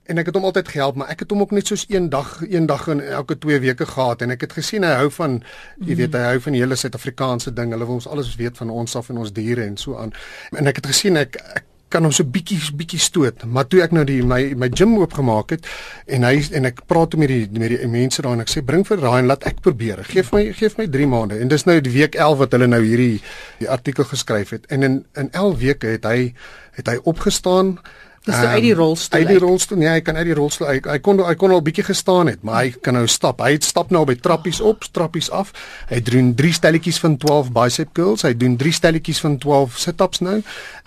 en 0.10 0.22
ek 0.22 0.32
het 0.32 0.38
hom 0.40 0.48
altyd 0.50 0.72
gehelp 0.74 1.00
maar 1.00 1.12
ek 1.14 1.24
het 1.24 1.34
hom 1.34 1.46
ook 1.46 1.56
net 1.56 1.70
soos 1.70 1.86
een 1.90 2.10
dag 2.10 2.40
een 2.42 2.66
dag 2.70 2.88
in 2.92 3.02
elke 3.02 3.38
2 3.38 3.60
weke 3.66 3.86
gehad 3.86 4.22
en 4.26 4.34
ek 4.36 4.48
het 4.48 4.58
gesien 4.58 4.84
hy 4.84 4.96
hou 5.04 5.10
van 5.14 5.40
jy 5.86 5.96
weet 6.04 6.18
hy 6.18 6.28
hou 6.34 6.40
van 6.46 6.56
die 6.56 6.62
hele 6.64 6.78
Suid-Afrikaanse 6.80 7.54
ding. 7.56 7.74
Hulle 7.76 7.88
wil 7.88 8.00
ons 8.00 8.08
alles 8.10 8.36
weet 8.40 8.58
van 8.60 8.70
ons 8.70 8.96
af 9.00 9.10
en 9.10 9.22
ons 9.24 9.34
diere 9.34 9.66
en 9.66 9.78
so 9.78 9.98
aan. 10.00 10.14
En 10.58 10.70
ek 10.70 10.82
het 10.82 10.90
gesien 10.92 11.20
ek, 11.20 11.38
ek 11.60 11.66
kan 11.90 12.06
hom 12.06 12.14
so 12.14 12.22
bietjie 12.22 12.60
bietjie 12.78 13.00
stoot 13.02 13.42
maar 13.50 13.66
toe 13.66 13.80
ek 13.82 13.94
nou 13.98 14.04
die 14.06 14.20
my 14.22 14.54
my 14.62 14.68
gym 14.70 14.92
oopgemaak 15.00 15.56
het 15.56 15.70
en 16.06 16.28
hy 16.28 16.36
en 16.60 16.70
ek 16.70 16.84
praat 16.92 17.16
met 17.18 17.32
die 17.32 17.48
met 17.56 17.74
die 17.74 17.90
mense 17.90 18.22
daar 18.26 18.38
en 18.38 18.44
ek 18.46 18.52
sê 18.52 18.62
bring 18.66 18.86
vir 18.86 19.02
Ryan 19.02 19.30
laat 19.32 19.48
ek 19.50 19.64
probeer. 19.66 20.04
Gee 20.10 20.26
my 20.34 20.44
gee 20.58 20.70
my 20.78 20.86
3 20.98 21.10
maande. 21.10 21.40
En 21.42 21.50
dis 21.50 21.66
nou 21.66 21.80
die 21.82 21.96
week 21.96 22.18
11 22.20 22.44
wat 22.44 22.54
hulle 22.58 22.70
nou 22.70 22.82
hierdie 22.86 23.18
die 23.62 23.70
artikel 23.70 24.06
geskryf 24.12 24.54
het. 24.58 24.70
En 24.70 24.86
in 24.86 25.02
in 25.18 25.34
11 25.34 25.58
weke 25.64 25.96
het 25.98 26.06
hy 26.06 26.34
het 26.78 26.94
hy 26.94 27.00
opgestaan 27.10 27.80
Dis 28.28 28.36
um, 28.36 28.46
uit 28.46 28.62
die 28.62 28.74
rolstoel. 28.74 29.20
Uit 29.20 29.28
die 29.28 29.40
rolstoel. 29.40 29.78
Nee, 29.80 29.90
hy 29.90 30.02
kan 30.06 30.18
uit 30.20 30.28
die 30.28 30.36
rolstoel. 30.38 30.68
Hy, 30.68 30.80
hy 30.92 30.98
kon 31.04 31.22
hy 31.24 31.36
kon 31.40 31.54
al 31.56 31.64
bietjie 31.66 31.86
gestaan 31.88 32.32
het, 32.32 32.42
maar 32.46 32.64
hy 32.64 32.74
kan 32.84 32.98
nou 32.98 33.06
stap. 33.10 33.40
Hy 33.46 33.54
het 33.56 33.68
stap 33.68 33.94
nou 33.96 34.04
by 34.10 34.18
trappies 34.20 34.60
op, 34.62 34.84
trappies 34.96 35.32
af. 35.36 35.54
Hy 35.92 36.02
doen 36.10 36.34
3 36.38 36.52
stelletjies 36.60 37.00
van 37.04 37.16
12 37.22 37.54
bicep 37.56 37.94
curls. 37.98 38.26
Hy 38.28 38.34
doen 38.38 38.58
3 38.60 38.76
stelletjies 38.76 39.22
van 39.24 39.38
12 39.40 39.80
sit-ups 39.86 40.24
nou. 40.26 40.40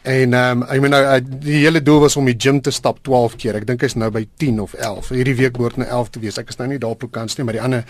En 0.03 0.35
ehm 0.35 0.63
um, 0.63 0.67
ek 0.67 0.83
meen 0.83 0.95
nou 0.97 1.03
die 1.47 1.61
hele 1.63 1.83
doel 1.83 2.05
was 2.05 2.19
om 2.19 2.29
die 2.29 2.37
gym 2.39 2.61
te 2.61 2.75
stap 2.75 3.01
12 3.07 3.39
keer. 3.41 3.61
Ek 3.63 3.67
dink 3.69 3.87
hy's 3.87 3.97
nou 3.97 4.11
by 4.13 4.27
10 4.43 4.61
of 4.65 4.75
11. 4.75 5.13
Hierdie 5.17 5.39
week 5.39 5.57
behoort 5.57 5.81
nou 5.81 5.89
11 5.89 6.13
te 6.17 6.23
wees. 6.27 6.39
Ek 6.43 6.53
is 6.53 6.61
nou 6.61 6.69
nie 6.73 6.81
daar 6.83 6.99
op 6.99 7.09
kans 7.15 7.39
nie, 7.39 7.47
maar 7.47 7.57
die 7.57 7.65
ander 7.65 7.87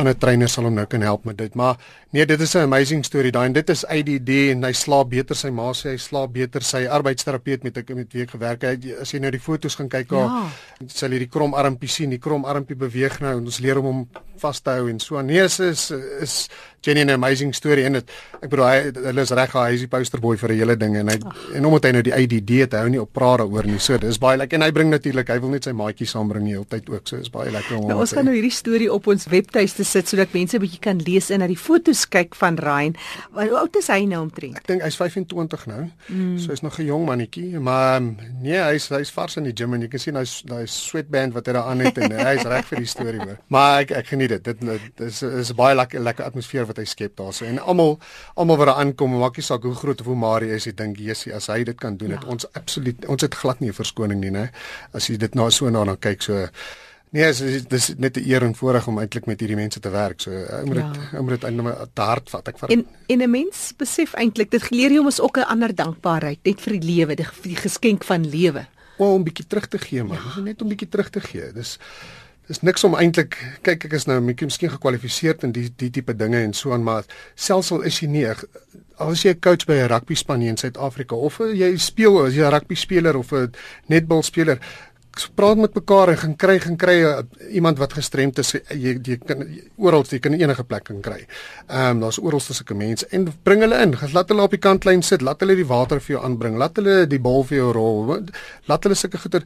ander 0.00 0.14
trainers 0.16 0.54
sal 0.56 0.64
hom 0.64 0.76
nou 0.78 0.86
kan 0.88 1.02
help 1.04 1.26
met 1.28 1.36
dit. 1.36 1.54
Maar 1.58 1.76
nee, 2.10 2.24
dit 2.26 2.40
is 2.40 2.54
'n 2.54 2.64
amazing 2.64 3.04
story 3.04 3.30
daai 3.30 3.46
en 3.46 3.52
dit 3.52 3.70
is 3.70 3.84
ADD 3.84 4.30
en 4.52 4.64
hy 4.64 4.72
slaap 4.72 5.10
beter. 5.10 5.36
Sy 5.36 5.50
ma 5.50 5.72
sê 5.72 5.90
hy 5.90 5.96
slaap 5.96 6.32
beter. 6.32 6.62
Sy 6.62 6.86
arbeidsterapeut 6.86 7.62
met 7.62 7.76
ek 7.76 7.94
met 7.94 8.12
week 8.12 8.30
gewerk 8.30 8.62
het. 8.62 9.00
As 9.00 9.10
jy 9.12 9.20
nou 9.20 9.30
die 9.30 9.40
foto's 9.40 9.74
gaan 9.74 9.88
kyk, 9.88 10.10
ja. 10.10 10.48
sal 10.86 11.10
jy 11.10 11.18
die 11.18 11.28
krom 11.28 11.54
armpie 11.54 11.88
sien. 11.88 12.10
Die 12.10 12.18
krom 12.18 12.44
armpie 12.44 12.76
beweeg 12.76 13.20
nou 13.20 13.38
en 13.38 13.44
ons 13.44 13.58
leer 13.58 13.76
hom 13.76 13.86
om 13.86 14.08
vas 14.42 14.60
te 14.60 14.70
hou 14.70 14.88
en 14.90 15.00
so. 15.00 15.20
Nee, 15.22 15.44
is 15.46 15.58
is, 15.60 15.90
is 16.20 16.36
Jenny 16.82 17.04
'n 17.04 17.10
amazing 17.10 17.54
story 17.54 17.84
en 17.86 17.94
dit 17.94 18.10
ek 18.42 18.50
bedoel 18.50 18.66
hy 18.66 18.78
hulle 19.06 19.22
is 19.22 19.30
reg 19.38 19.52
hy 19.54 19.74
is 19.76 19.84
die 19.84 19.90
poster 19.90 20.20
boy 20.20 20.34
vir 20.36 20.50
'n 20.50 20.58
hele 20.58 20.76
ding 20.76 20.96
en 20.98 21.08
hy 21.08 21.18
Ach. 21.22 21.42
en 21.54 21.66
omdat 21.68 21.84
hy 21.86 21.92
nou 21.94 22.02
die 22.02 22.14
ADD 22.14 22.50
het 22.66 22.74
hou 22.74 22.88
nie 22.90 23.00
op 23.00 23.12
praat 23.12 23.38
daaroor 23.38 23.66
nie 23.70 23.78
so 23.78 23.98
dis 23.98 24.18
baie 24.18 24.36
lekker 24.36 24.58
en 24.58 24.66
hy 24.66 24.70
bring 24.74 24.90
natuurlik 24.90 25.28
hy 25.30 25.38
wil 25.38 25.54
net 25.54 25.64
sy 25.64 25.72
maatjie 25.72 26.08
saambring 26.10 26.44
die 26.44 26.56
hele 26.56 26.66
tyd 26.66 26.90
ook 26.90 27.06
so 27.06 27.16
is 27.22 27.30
baie 27.30 27.52
lekker 27.54 27.76
om 27.78 27.86
nou, 27.86 28.00
ons 28.00 28.12
gaan 28.12 28.26
nou 28.26 28.34
hierdie 28.34 28.50
storie 28.50 28.90
op 28.92 29.06
ons 29.06 29.28
webtuiste 29.30 29.84
sit 29.84 30.08
sodat 30.08 30.34
mense 30.34 30.56
'n 30.56 30.60
bietjie 30.60 30.82
kan 30.82 30.98
lees 30.98 31.30
en 31.30 31.38
na 31.38 31.46
die 31.46 31.56
foto's 31.56 32.02
kyk 32.08 32.34
van 32.34 32.58
Ryan 32.58 32.96
hoe 33.30 33.58
oud 33.62 33.76
is 33.76 33.86
hy 33.86 34.02
nou 34.04 34.22
omtrent 34.26 34.58
ek 34.58 34.66
dink 34.66 34.82
hy's 34.82 34.98
25 34.98 35.66
nou 35.66 35.86
mm. 36.08 36.38
so 36.38 36.50
hy's 36.50 36.62
nog 36.66 36.78
'n 36.80 36.86
jong 36.86 37.06
mannetjie 37.06 37.60
maar 37.60 38.02
um, 38.02 38.16
nee 38.42 38.58
hy's 38.58 38.88
hy's 38.88 39.10
vars 39.10 39.36
in 39.36 39.44
die 39.44 39.54
gym 39.54 39.74
en 39.74 39.82
jy 39.82 39.88
kan 39.88 40.00
sien 40.00 40.16
hy's 40.18 40.42
daai 40.42 40.66
sweatband 40.66 41.32
wat 41.32 41.46
hy 41.46 41.52
daar 41.52 41.70
aan 41.70 41.86
het 41.86 41.98
en 41.98 42.10
hy's 42.10 42.42
reg 42.42 42.66
vir 42.66 42.78
die 42.78 42.90
storie 42.90 43.22
hoor 43.22 43.38
maar 43.46 43.86
ek 43.86 43.92
ek 44.02 44.06
geniet 44.06 44.31
dit 44.38 44.60
dit 44.60 45.00
is 45.06 45.22
is 45.22 45.54
baie 45.54 45.74
lekker 45.74 46.00
lekker 46.00 46.24
atmosfeer 46.24 46.66
wat 46.66 46.76
hy 46.76 46.84
skep 46.84 47.16
daarso 47.16 47.44
en 47.44 47.58
almal 47.58 47.98
almal 48.34 48.56
wat 48.56 48.66
daar 48.66 48.80
aankom 48.84 49.18
maak 49.18 49.36
nie 49.36 49.46
saak 49.46 49.62
hoe 49.62 49.74
groot 49.74 50.00
of 50.00 50.06
hoe 50.06 50.16
maar 50.16 50.42
jy 50.42 50.54
is 50.60 50.66
jy 50.66 50.74
dink 50.74 50.98
Jessie 50.98 51.34
as 51.34 51.46
hy 51.46 51.64
dit 51.64 51.78
kan 51.78 51.96
doen 51.96 52.10
ja. 52.14 52.20
het 52.20 52.24
ons 52.24 52.46
absoluut 52.52 53.06
ons 53.06 53.22
het 53.22 53.34
glad 53.34 53.60
nie 53.60 53.68
'n 53.68 53.80
verskoning 53.82 54.20
nie 54.20 54.30
nê 54.30 54.48
as 54.92 55.08
jy 55.08 55.16
dit 55.16 55.34
nou 55.34 55.50
so 55.50 55.70
na 55.70 55.84
dan 55.84 55.98
kyk 55.98 56.22
so 56.22 56.48
Nee, 57.12 57.28
dis 57.28 57.66
dis 57.68 57.86
net 58.00 58.16
'n 58.16 58.24
eer 58.24 58.42
en 58.42 58.54
voorreg 58.54 58.86
om 58.86 58.98
eintlik 58.98 59.26
met 59.26 59.40
hierdie 59.40 59.56
mense 59.56 59.80
te 59.80 59.90
werk. 59.90 60.20
So 60.20 60.30
ek 60.32 60.64
moet 60.64 60.74
dit 60.74 60.94
ja. 60.96 61.18
ek 61.18 61.20
moet 61.20 61.40
dit 61.40 61.44
eintlik 61.44 61.88
te 61.92 62.02
hard 62.02 62.30
vat. 62.30 62.48
Ek 62.48 62.58
vat 62.58 62.70
En 62.70 62.86
en 63.06 63.22
'n 63.22 63.30
mens 63.30 63.72
besef 63.76 64.14
eintlik 64.14 64.50
dit 64.50 64.62
geleer 64.62 64.92
jou 64.92 65.04
ons 65.04 65.20
ook 65.20 65.36
'n 65.36 65.44
ander 65.52 65.74
dankbaarheid 65.74 66.38
net 66.42 66.60
vir 66.60 66.72
die 66.72 66.86
lewe, 66.94 67.14
die, 67.14 67.26
die 67.42 67.56
geskenk 67.56 68.04
van 68.04 68.28
lewe. 68.28 68.66
Om 68.96 69.20
'n 69.20 69.24
bietjie 69.24 69.46
terug 69.46 69.68
te 69.68 69.78
gee, 69.78 70.02
man. 70.04 70.16
Ja. 70.16 70.40
Net 70.40 70.62
om 70.62 70.66
'n 70.66 70.70
bietjie 70.70 70.88
terug 70.88 71.10
te 71.10 71.20
gee. 71.20 71.52
Dis 71.52 71.78
dis 72.48 72.62
niks 72.62 72.84
om 72.84 72.96
eintlik 72.98 73.36
kyk 73.62 73.86
ek 73.86 73.92
is 73.98 74.06
nou 74.10 74.18
miskien 74.20 74.72
gekwalifiseer 74.72 75.38
in 75.46 75.52
die 75.52 75.68
die 75.78 75.90
tipe 75.90 76.14
dinge 76.14 76.42
en 76.42 76.52
so 76.52 76.72
aan, 76.72 76.82
maar 76.82 77.04
selfs 77.34 77.72
al 77.72 77.82
is 77.88 78.00
jy 78.02 78.08
nie 78.08 78.26
as 78.26 79.24
jy 79.24 79.30
'n 79.30 79.40
coach 79.40 79.66
by 79.66 79.74
'n 79.74 79.88
rugby 79.88 80.14
span 80.14 80.42
in 80.42 80.56
Suid-Afrika 80.56 81.14
of 81.14 81.38
jy 81.38 81.76
speel 81.78 82.26
as 82.26 82.34
jy 82.34 82.44
'n 82.44 82.52
rugby 82.52 82.74
speler 82.74 83.16
of 83.16 83.32
'n 83.32 83.52
netbal 83.88 84.22
speler 84.22 84.58
praat 85.34 85.56
met 85.56 85.74
mekaar 85.74 86.08
en 86.08 86.18
gaan 86.18 86.36
kry 86.36 86.58
gaan 86.60 86.76
kry 86.76 86.94
uh, 87.04 87.18
iemand 87.50 87.78
wat 87.78 87.92
gestremd 87.92 88.38
is 88.38 88.52
jy 88.52 88.94
jy 89.02 89.18
kan 89.20 89.44
oral 89.76 90.04
jy 90.08 90.18
kan 90.18 90.32
enige 90.32 90.64
plek 90.64 90.84
kan 90.84 91.00
kry. 91.04 91.26
Ehm 91.68 91.90
um, 91.90 92.00
daar's 92.00 92.18
oral 92.18 92.40
sulke 92.40 92.74
mense 92.74 93.06
en 93.10 93.28
bring 93.42 93.60
hulle 93.60 93.80
in. 93.82 93.96
Laat 94.12 94.28
hulle 94.28 94.42
op 94.42 94.50
die 94.50 94.60
kantlyn 94.60 95.02
sit, 95.02 95.22
laat 95.22 95.40
hulle 95.40 95.56
die 95.56 95.66
water 95.68 96.00
vir 96.00 96.16
jou 96.16 96.24
aanbring, 96.24 96.56
laat 96.56 96.76
hulle 96.80 97.06
die 97.06 97.20
bal 97.20 97.44
vir 97.44 97.58
jou 97.58 97.72
rol. 97.72 98.14
Laat 98.70 98.88
hulle 98.88 98.98
sulke 98.98 99.18
goeie 99.18 99.42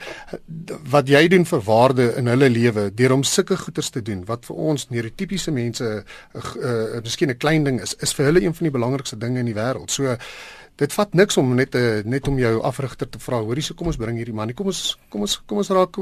wat 0.91 1.09
jy 1.09 1.29
doen 1.29 1.45
vir 1.45 1.65
waarde 1.67 2.11
in 2.21 2.31
hulle 2.31 2.51
lewe 2.51 2.91
deur 2.95 3.17
om 3.19 3.25
sulke 3.25 3.57
goeders 3.57 3.91
te 3.91 4.03
doen 4.03 4.25
wat 4.27 4.47
vir 4.47 4.57
ons 4.57 4.89
neurotipiese 4.91 5.51
mense 5.51 5.85
'n 5.85 6.05
uh, 6.35 6.43
uh, 6.63 7.01
miskien 7.03 7.31
'n 7.31 7.39
klein 7.39 7.65
ding 7.65 7.81
is, 7.81 7.95
is 7.99 8.15
vir 8.15 8.27
hulle 8.27 8.43
een 8.43 8.55
van 8.55 8.65
die 8.65 8.77
belangrikste 8.79 9.19
dinge 9.19 9.39
in 9.39 9.47
die 9.47 9.55
wêreld. 9.55 9.91
So 9.91 10.17
dit 10.77 10.93
vat 10.93 11.15
niks 11.15 11.37
om 11.41 11.55
net 11.55 11.75
'n 11.75 11.79
eh, 11.79 12.05
net 12.05 12.29
om 12.29 12.39
jou 12.39 12.63
afrigter 12.63 13.09
te 13.09 13.19
vra. 13.19 13.41
Hoorie, 13.41 13.63
so 13.63 13.75
kom 13.75 13.87
ons 13.87 13.97
bring 13.97 14.17
hierdie 14.17 14.35
man. 14.35 14.55
Kom 14.55 14.67
ons 14.67 14.99
kom 15.09 15.21
ons 15.21 15.43
kom 15.47 15.59
ons 15.59 15.69
raak 15.69 15.97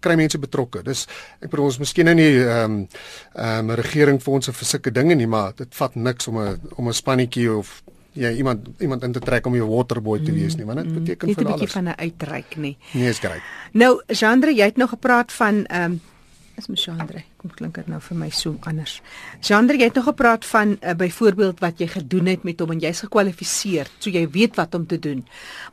kry 0.00 0.16
mense 0.16 0.38
betrokke. 0.38 0.82
Dis 0.82 1.06
ek 1.40 1.50
bedoel 1.50 1.64
ons 1.64 1.78
miskien 1.78 2.04
nou 2.04 2.14
nie 2.14 2.38
ehm 2.38 2.64
um, 2.64 2.88
ehm 3.34 3.70
um, 3.70 3.76
regering 3.76 4.20
fondse 4.22 4.52
vir 4.52 4.66
sulke 4.66 4.90
dinge 4.90 5.14
nie, 5.14 5.26
maar 5.26 5.52
dit 5.56 5.74
vat 5.74 5.94
niks 5.94 6.28
om 6.28 6.38
'n 6.38 6.60
om 6.76 6.88
'n 6.88 6.92
spannetjie 6.92 7.52
of 7.52 7.82
ja 8.12 8.30
iemand 8.30 8.68
iemand 8.78 9.02
in 9.02 9.12
te 9.12 9.20
trek 9.20 9.46
om 9.46 9.54
jou 9.54 9.68
waterboy 9.68 10.18
te 10.24 10.32
wees 10.32 10.56
nie, 10.56 10.64
want 10.64 10.82
dit 10.82 10.94
beteken 10.94 11.28
vir 11.34 11.36
alles. 11.36 11.36
Net 11.36 11.46
'n 11.46 11.50
bietjie 11.52 11.72
van 11.72 11.88
'n 11.88 11.96
uitreik 11.96 12.56
nie. 12.56 12.76
Nee, 12.92 13.08
is 13.08 13.20
reg. 13.20 13.42
Nou, 13.72 14.02
Jandre, 14.06 14.54
jy 14.54 14.64
het 14.64 14.76
nog 14.76 14.90
gepraat 14.90 15.32
van 15.32 15.64
ehm 15.66 15.82
um, 15.92 16.00
is 16.56 16.66
my 16.66 16.74
Jandre. 16.74 17.22
Kom 17.48 17.56
klink 17.56 17.78
dit 17.80 17.86
nou 17.88 17.96
vir 18.04 18.16
my 18.20 18.28
so 18.34 18.58
anders. 18.68 18.98
Jandre, 19.40 19.78
jy 19.80 19.88
het 19.88 19.96
nog 19.96 20.10
gepraat 20.10 20.44
van 20.44 20.74
uh, 20.76 20.92
byvoorbeeld 21.00 21.62
wat 21.64 21.80
jy 21.80 21.86
gedoen 21.88 22.28
het 22.28 22.44
met 22.44 22.60
hom 22.60 22.74
en 22.74 22.82
jy's 22.82 23.00
gekwalifiseer, 23.06 23.88
so 23.98 24.12
jy 24.12 24.26
weet 24.34 24.58
wat 24.60 24.76
om 24.76 24.84
te 24.86 24.98
doen. 25.00 25.24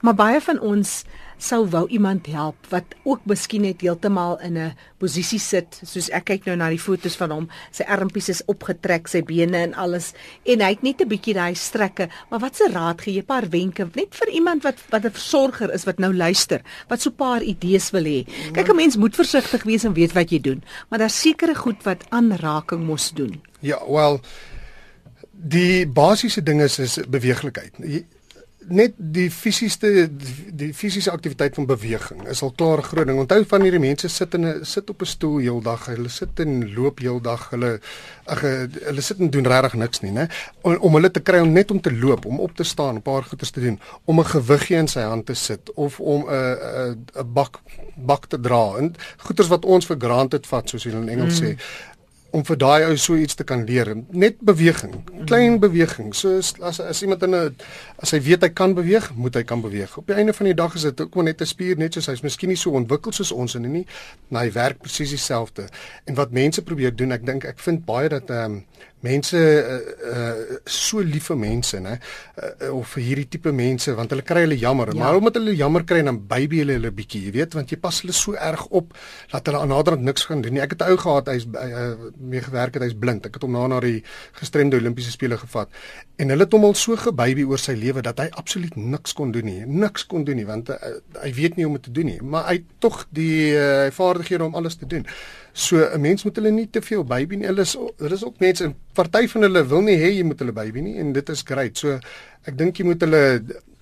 Maar 0.01 0.15
baie 0.15 0.39
van 0.45 0.61
ons 0.63 1.01
sou 1.41 1.65
wou 1.67 1.83
iemand 1.91 2.27
help 2.31 2.55
wat 2.71 2.95
ook 3.03 3.25
miskien 3.27 3.65
net 3.67 3.81
heeltemal 3.83 4.39
in 4.39 4.57
'n 4.57 4.75
posisie 4.97 5.39
sit 5.39 5.79
soos 5.83 6.09
ek 6.09 6.25
kyk 6.25 6.45
nou 6.45 6.55
na 6.55 6.69
die 6.69 6.79
fotos 6.79 7.15
van 7.15 7.31
hom 7.31 7.49
sy 7.71 7.83
armpies 7.83 8.29
is 8.29 8.41
opgetrek 8.47 9.07
sy 9.07 9.21
bene 9.21 9.57
en 9.57 9.73
alles 9.73 10.13
en 10.45 10.61
hy 10.61 10.69
het 10.69 10.83
net 10.83 11.01
'n 11.01 11.07
bietjie 11.07 11.33
daai 11.33 11.55
strekke 11.55 12.09
maar 12.29 12.39
wat 12.39 12.55
se 12.55 12.67
raad 12.71 13.01
gee 13.01 13.13
jy 13.13 13.19
'n 13.19 13.25
paar 13.25 13.49
wenke 13.49 13.89
net 13.95 14.15
vir 14.15 14.29
iemand 14.29 14.63
wat 14.63 14.75
wat 14.89 15.05
'n 15.05 15.11
versorger 15.11 15.73
is 15.73 15.85
wat 15.85 15.99
nou 15.99 16.13
luister 16.13 16.61
wat 16.87 17.01
so 17.01 17.09
'n 17.09 17.15
paar 17.15 17.43
idees 17.43 17.91
wil 17.91 18.03
hê 18.03 18.25
kyk 18.53 18.69
'n 18.69 18.75
mens 18.75 18.95
moet 18.97 19.15
versigtig 19.15 19.63
wees 19.63 19.83
en 19.83 19.93
weet 19.93 20.13
wat 20.13 20.31
jy 20.31 20.39
doen 20.39 20.63
maar 20.89 20.99
daar's 20.99 21.21
sekere 21.21 21.55
goed 21.65 21.83
wat 21.83 22.05
aanraking 22.13 22.85
mos 22.85 23.11
doen? 23.17 23.41
Ja 23.59 23.79
wel 23.89 24.19
die 25.31 25.87
basiese 25.87 26.43
ding 26.43 26.61
is 26.61 26.79
is 26.79 26.99
beweeglikheid 27.09 27.73
net 28.67 28.93
die 28.97 29.27
fisiese 29.31 30.09
die 30.55 30.71
fisiese 30.73 31.11
aktiwiteit 31.11 31.55
van 31.55 31.67
beweging 31.69 32.25
is 32.31 32.41
al 32.45 32.53
klaar 32.57 32.81
groot 32.83 33.07
ding. 33.07 33.19
Onthou 33.19 33.43
van 33.51 33.65
hierdie 33.65 33.81
mense 33.81 34.09
sit 34.09 34.33
in 34.33 34.45
'n 34.45 34.65
sit 34.65 34.89
op 34.89 35.01
'n 35.01 35.05
stoel 35.05 35.37
heeldag. 35.37 35.85
Hulle 35.85 36.09
sit 36.09 36.39
en 36.39 36.73
loop 36.73 36.99
heeldag. 36.99 37.49
Hulle 37.49 37.79
ag 38.25 38.41
hulle 38.41 39.01
sit 39.01 39.19
en 39.19 39.29
doen 39.29 39.47
regtig 39.47 39.73
niks 39.73 40.01
nie, 40.01 40.11
né? 40.11 40.27
Om, 40.61 40.75
om 40.75 40.93
hulle 40.93 41.11
te 41.11 41.19
kry 41.19 41.39
om 41.39 41.51
net 41.51 41.71
om 41.71 41.81
te 41.81 41.93
loop, 41.93 42.25
om 42.25 42.39
op 42.39 42.55
te 42.55 42.63
staan, 42.63 42.95
'n 42.95 43.01
paar 43.01 43.23
goeders 43.23 43.51
te 43.51 43.59
doen, 43.59 43.79
om 44.05 44.19
'n 44.19 44.25
gewiggie 44.25 44.77
in 44.77 44.87
sy 44.87 45.01
hand 45.01 45.25
te 45.25 45.33
sit 45.33 45.73
of 45.73 45.99
om 45.99 46.25
'n 46.29 46.33
'n 46.33 47.05
'n 47.15 47.33
bak 47.33 47.61
bak 47.95 48.25
te 48.25 48.39
dra. 48.39 48.77
En 48.77 48.95
goeders 49.17 49.47
wat 49.47 49.65
ons 49.65 49.85
vir 49.85 49.97
granted 49.99 50.47
vat, 50.47 50.69
soos 50.69 50.83
hulle 50.83 51.01
in 51.01 51.09
Engels 51.09 51.39
mm. 51.39 51.45
sê 51.45 51.57
om 52.35 52.43
vir 52.43 52.57
daai 52.59 52.85
ou 52.89 52.95
so 52.99 53.15
iets 53.15 53.37
te 53.39 53.45
kan 53.47 53.63
leer. 53.67 53.93
Net 54.11 54.41
beweging, 54.43 54.95
klein 55.29 55.59
beweging. 55.63 56.11
So 56.17 56.35
as 56.39 56.81
as 56.83 57.01
iemand 57.01 57.23
in 57.23 57.35
'n 57.35 57.55
as 58.03 58.11
hy 58.11 58.19
weet 58.21 58.41
hy 58.43 58.49
kan 58.49 58.73
beweeg, 58.73 59.11
moet 59.15 59.35
hy 59.35 59.43
kan 59.43 59.61
beweeg. 59.61 59.97
Op 59.97 60.07
die 60.07 60.15
einde 60.15 60.33
van 60.33 60.45
die 60.45 60.53
dag 60.53 60.75
is 60.75 60.81
dit 60.81 61.01
ook 61.01 61.15
net 61.23 61.41
'n 61.41 61.45
spier 61.45 61.77
net 61.77 61.93
soos 61.93 62.07
hy's 62.07 62.21
miskien 62.21 62.49
nie 62.49 62.57
so 62.57 62.71
ontwikkel 62.71 63.11
soos 63.11 63.31
ons 63.31 63.55
in 63.55 63.71
nie, 63.71 63.87
maar 64.27 64.43
hy 64.43 64.51
werk 64.51 64.81
presies 64.81 65.09
dieselfde. 65.09 65.67
En 66.05 66.15
wat 66.15 66.31
mense 66.31 66.61
probeer 66.61 66.95
doen, 66.95 67.11
ek 67.11 67.25
dink 67.25 67.43
ek 67.45 67.59
vind 67.59 67.85
baie 67.85 68.09
dat 68.09 68.29
ehm 68.29 68.51
um, 68.51 68.63
mense 69.05 69.37
uh, 69.37 69.79
uh, 70.11 70.57
so 70.65 71.03
lief 71.05 71.29
vir 71.31 71.37
mense 71.39 71.79
nê 71.83 71.95
uh, 71.97 72.71
of 72.71 72.95
vir 72.95 73.03
hierdie 73.09 73.27
tipe 73.35 73.53
mense 73.55 73.93
want 73.97 74.13
hulle 74.13 74.25
kry 74.25 74.45
hulle 74.45 74.57
jammer 74.61 74.91
ja. 74.93 74.99
maar 75.03 75.19
omdat 75.19 75.39
hulle 75.39 75.55
jammer 75.57 75.85
kry 75.87 76.01
dan 76.07 76.19
baby 76.31 76.61
hulle 76.63 76.77
hulle 76.79 76.91
bietjie 76.95 77.25
jy 77.27 77.33
weet 77.37 77.57
want 77.57 77.73
jy 77.73 77.79
pas 77.81 77.99
hulle 78.03 78.15
so 78.17 78.37
erg 78.49 78.65
op 78.79 78.95
dat 79.33 79.49
hulle 79.49 79.61
aan 79.61 79.73
naderhand 79.73 80.07
niks 80.07 80.27
gaan 80.29 80.41
doen 80.45 80.57
nie 80.57 80.63
ek 80.63 80.77
het 80.77 80.85
'n 80.85 80.95
ou 80.95 80.99
gehad 81.05 81.31
hy's 81.33 81.45
uh, 81.45 82.09
mee 82.25 82.41
gewerk 82.41 82.77
het 82.77 82.83
hy's 82.83 82.97
blind 82.97 83.25
ek 83.29 83.39
het 83.39 83.45
hom 83.47 83.55
na 83.55 83.67
na 83.71 83.79
die 83.83 84.01
gestremde 84.39 84.79
Olimpiese 84.81 85.13
spele 85.13 85.37
gevat 85.37 85.71
en 86.17 86.33
hulle 86.33 86.47
het 86.47 86.57
hom 86.57 86.67
al 86.67 86.77
so 86.79 86.97
gebaby 86.99 87.45
oor 87.45 87.61
sy 87.61 87.77
lewe 87.79 88.03
dat 88.05 88.19
hy 88.23 88.27
absoluut 88.41 88.75
niks 88.75 89.13
kon 89.13 89.31
doen 89.35 89.45
nie 89.45 89.63
niks 89.65 90.05
kon 90.11 90.25
doen 90.27 90.41
nie 90.41 90.47
want 90.49 90.69
uh, 90.73 90.77
hy 91.23 91.33
weet 91.39 91.57
nie 91.57 91.65
hoe 91.65 91.73
om 91.73 91.79
dit 91.79 91.89
te 91.89 91.95
doen 91.95 92.11
nie 92.13 92.19
maar 92.21 92.49
hy 92.51 92.61
tog 92.83 93.05
die 93.15 93.55
uh, 93.55 93.89
vaardighede 93.95 94.49
om 94.49 94.55
alles 94.55 94.79
te 94.81 94.89
doen 94.89 95.07
So 95.57 95.77
'n 95.79 96.01
mens 96.01 96.23
moet 96.23 96.35
hulle 96.35 96.51
nie 96.51 96.69
te 96.69 96.81
veel 96.81 97.03
baby 97.03 97.35
nie. 97.35 97.45
Hulle 97.47 97.61
is 97.61 97.77
daar 97.97 98.11
is 98.11 98.25
ook 98.25 98.39
mense 98.39 98.63
en 98.63 98.75
party 98.93 99.27
van 99.27 99.41
hulle 99.41 99.67
wil 99.67 99.81
nie 99.81 99.95
hê 99.95 100.09
jy 100.17 100.23
moet 100.23 100.39
hulle 100.39 100.51
baby 100.51 100.81
nie 100.83 100.97
en 100.99 101.13
dit 101.13 101.29
is 101.29 101.41
great. 101.41 101.77
So 101.77 101.99
ek 102.43 102.57
dink 102.57 102.75
jy 102.77 102.85
moet 102.85 103.01
hulle 103.01 103.21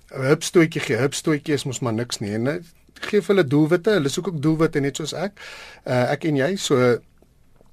hupstootjie 0.08 0.80
gee. 0.80 0.96
Hupstootjie 0.96 1.54
is 1.54 1.64
mos 1.64 1.80
maar 1.80 1.92
niks 1.92 2.20
nie. 2.22 2.30
En 2.30 2.62
gee 3.00 3.20
vir 3.20 3.34
hulle 3.34 3.46
doelwitte. 3.46 3.90
Hulle 3.90 4.08
soek 4.08 4.28
ook 4.28 4.38
doelwitte 4.42 4.80
net 4.80 4.96
soos 4.96 5.16
ek. 5.18 5.42
Uh, 5.82 6.12
ek 6.12 6.28
en 6.30 6.36
jy. 6.36 6.56
So 6.56 6.78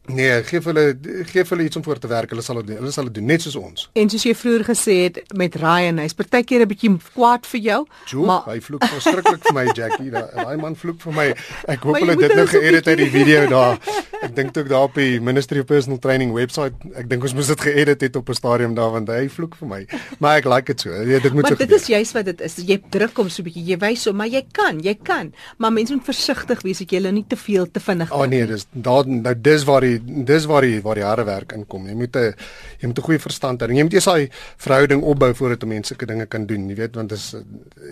Nee, 0.09 0.43
gee 0.43 0.59
hulle 0.65 0.97
gee 1.29 1.43
hulle 1.49 1.63
iets 1.63 1.75
om 1.75 1.83
voor 1.83 1.99
te 1.99 2.07
werk. 2.07 2.29
Hulle 2.33 2.41
sal 2.41 2.63
dit 2.63 2.77
hulle 2.77 2.91
sal 2.91 3.05
dit 3.05 3.13
doen 3.19 3.25
net 3.29 3.43
soos 3.45 3.55
ons. 3.55 3.83
En 3.93 4.09
soos 4.09 4.23
jy 4.25 4.33
vroeër 4.35 4.63
gesê 4.65 4.95
het 5.05 5.19
met 5.37 5.55
Ryan, 5.61 6.01
hy's 6.01 6.15
partykeer 6.17 6.65
'n 6.65 6.67
bietjie 6.67 6.91
kwaad 7.13 7.45
vir 7.45 7.61
jou. 7.61 7.85
Jo, 8.09 8.25
maar 8.25 8.49
hy 8.49 8.59
vloek 8.61 8.83
verskriklik 8.83 9.43
vir 9.45 9.53
my 9.53 9.65
Jackie. 9.73 10.09
Daai 10.09 10.57
man 10.57 10.75
vloek 10.75 11.01
vir 11.01 11.13
my. 11.13 11.27
Ek 11.67 11.83
hoop 11.83 11.99
hulle 11.99 12.15
dit 12.15 12.35
nou 12.35 12.47
geëdit 12.47 12.87
uit 12.87 12.97
die 12.97 13.09
video 13.09 13.45
daar. 13.47 13.77
Ek 14.21 14.35
dink 14.35 14.57
ook 14.57 14.69
daar 14.69 14.83
op 14.83 14.95
die 14.95 15.21
Ministry 15.21 15.59
of 15.59 15.65
Personal 15.65 15.99
Training 15.99 16.33
website. 16.33 16.73
Ek 16.95 17.07
dink 17.09 17.23
ons 17.23 17.33
moes 17.33 17.47
dit 17.47 17.61
geëdit 17.61 18.01
het 18.01 18.15
op 18.15 18.29
'n 18.29 18.33
stadium 18.33 18.73
daar 18.73 18.91
want 18.91 19.07
hy 19.07 19.29
vloek 19.29 19.55
vir 19.55 19.67
my. 19.67 19.85
Maar 20.19 20.37
ek 20.37 20.45
like 20.45 20.65
dit 20.65 20.81
so. 20.81 20.89
Ja, 20.89 21.19
dit 21.19 21.33
moet 21.33 21.41
maar 21.41 21.51
so. 21.51 21.57
Maar 21.57 21.67
dit 21.67 21.81
is 21.81 21.87
juist 21.87 22.13
wat 22.13 22.25
dit 22.25 22.41
is. 22.41 22.55
Jy 22.55 22.81
druk 22.89 23.17
hom 23.17 23.29
so 23.29 23.41
'n 23.41 23.45
bietjie. 23.45 23.65
Jy 23.65 23.77
wys 23.77 24.05
hom, 24.05 24.15
maar 24.15 24.27
jy 24.27 24.45
kan, 24.51 24.79
jy 24.79 24.97
kan. 25.03 25.33
Maar 25.57 25.71
mense 25.71 25.93
moet 25.93 26.05
versigtig 26.05 26.61
wees 26.61 26.77
dat 26.79 26.89
jy 26.89 26.97
hulle 26.97 27.11
nie 27.11 27.25
te 27.27 27.37
veel 27.37 27.71
te 27.71 27.79
vinnig. 27.79 28.11
Oh 28.11 28.25
nee, 28.25 28.45
dis 28.45 28.65
daar 28.71 29.07
nou 29.07 29.35
dis 29.41 29.63
waar 29.63 29.81
die 29.81 29.90
dis 29.99 30.45
waar 30.45 30.61
die 30.61 30.81
waar 30.81 30.95
die 30.95 31.05
harde 31.05 31.25
werk 31.27 31.51
inkom. 31.51 31.87
Jy 31.87 31.95
moet 31.95 32.15
'n 32.15 32.33
jy 32.79 32.87
moet 32.87 32.99
'n 32.99 33.07
goeie 33.07 33.19
verstand 33.19 33.61
hê. 33.61 33.69
Jy 33.71 33.83
moet 33.83 33.93
eers 33.93 34.05
daai 34.05 34.29
verhouding 34.57 35.01
opbou 35.03 35.33
voordat 35.33 35.63
'n 35.63 35.67
mens 35.67 35.87
sulke 35.87 36.05
dinge 36.05 36.25
kan 36.25 36.45
doen. 36.45 36.69
Jy 36.69 36.75
weet 36.75 36.95
want 36.95 37.09
dis 37.09 37.35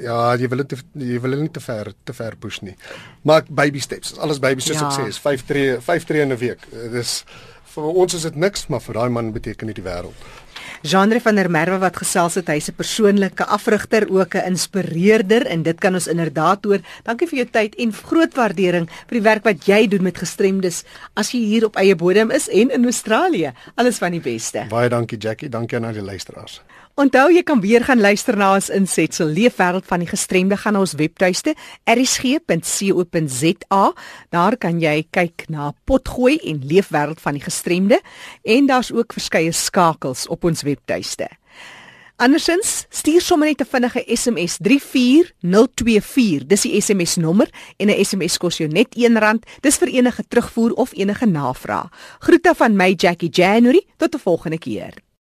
ja, 0.02 0.36
jy 0.36 0.48
wil 0.48 0.64
dit 0.64 0.84
jy 0.94 1.20
wil 1.20 1.40
nie 1.42 1.52
te 1.52 1.60
ver 1.60 1.94
te 2.04 2.14
ver 2.14 2.36
push 2.36 2.60
nie. 2.62 2.76
Maar 3.24 3.44
baby 3.50 3.80
steps. 3.80 4.18
Alles 4.18 4.40
baby 4.40 4.62
soos 4.62 4.80
ja. 4.80 5.06
is 5.08 5.18
5 5.18 5.46
tree 5.46 5.80
5 5.82 6.06
tree 6.06 6.22
in 6.22 6.32
'n 6.32 6.38
week. 6.38 6.60
Dis 6.92 7.24
vir 7.64 7.84
ons 7.84 8.14
is 8.14 8.22
dit 8.22 8.36
niks, 8.36 8.68
maar 8.68 8.82
vir 8.82 8.94
daai 8.94 9.10
man 9.10 9.32
beteken 9.32 9.68
dit 9.68 9.76
die 9.76 9.86
wêreld. 9.86 10.16
Genre 10.82 11.20
van 11.20 11.36
der 11.36 11.50
Merwe 11.52 11.78
wat 11.82 11.98
gesels 12.00 12.38
het, 12.40 12.48
hy's 12.48 12.70
'n 12.70 12.76
persoonlike 12.76 13.46
afrigter, 13.46 14.08
ook 14.10 14.36
'n 14.36 14.56
inspireerder 14.56 15.46
en 15.46 15.64
dit 15.64 15.80
kan 15.80 15.94
ons 15.94 16.08
inderdaad 16.08 16.64
hoor. 16.64 16.80
Dankie 17.04 17.28
vir 17.28 17.38
jou 17.38 17.50
tyd 17.52 17.76
en 17.76 17.94
groot 17.94 18.34
waardering 18.34 18.88
vir 19.08 19.16
die 19.20 19.22
werk 19.22 19.44
wat 19.44 19.66
jy 19.66 19.88
doen 19.88 20.04
met 20.04 20.18
gestremdes 20.18 20.84
as 21.16 21.32
jy 21.32 21.40
hier 21.40 21.66
op 21.66 21.76
eie 21.76 21.96
bodem 21.96 22.32
is 22.32 22.48
en 22.48 22.72
in 22.72 22.84
Australië. 22.84 23.52
Alles 23.76 23.98
van 23.98 24.12
die 24.12 24.22
beste. 24.22 24.66
Baie 24.70 24.90
dankie 24.90 25.18
Jackie, 25.18 25.50
dankie 25.50 25.78
aan 25.78 25.86
al 25.86 25.94
die 25.94 26.02
luisteraars. 26.02 26.62
Onthou 27.00 27.30
jy 27.32 27.46
kan 27.48 27.62
weer 27.64 27.80
gaan 27.88 28.02
luister 28.04 28.36
na 28.36 28.50
ons 28.58 28.66
insetsel 28.76 29.30
Leefwêreld 29.32 29.86
van 29.88 30.02
die 30.04 30.10
gestremde 30.10 30.58
gaan 30.60 30.76
na 30.76 30.82
ons 30.84 30.98
webtuiste 31.00 31.54
erisg.co.za. 31.88 33.84
Daar 34.36 34.58
kan 34.60 34.82
jy 34.84 35.08
kyk 35.08 35.46
na 35.48 35.72
potgooi 35.88 36.36
en 36.52 36.60
Leefwêreld 36.68 37.24
van 37.24 37.40
die 37.40 37.46
gestremde 37.46 38.02
en 38.44 38.68
daar's 38.68 38.92
ook 38.92 39.16
verskeie 39.16 39.56
skakels 39.56 40.28
op 40.28 40.44
ons 40.44 40.68
webtuiste. 40.68 41.32
Andersins 42.20 42.84
stuur 42.92 43.24
sommer 43.24 43.48
net 43.48 43.62
'n 43.62 43.72
vinnige 43.72 44.04
SMS 44.06 44.58
34024. 44.60 46.48
Dis 46.48 46.62
die 46.68 46.82
SMS 46.82 47.16
nommer 47.16 47.48
en 47.78 47.88
'n 47.88 48.04
SMS 48.04 48.38
kos 48.38 48.58
jou 48.58 48.70
net 48.70 48.88
R1. 48.96 49.40
Dis 49.62 49.78
vir 49.78 49.88
enige 49.88 50.24
terugvoer 50.28 50.74
of 50.74 50.92
enige 50.94 51.26
navraag. 51.26 51.88
Groete 52.20 52.54
van 52.56 52.76
my 52.76 52.94
Jackie 52.98 53.30
January. 53.32 53.86
Tot 53.98 54.16
'n 54.16 54.20
volgende 54.20 54.58
keer. 54.58 54.94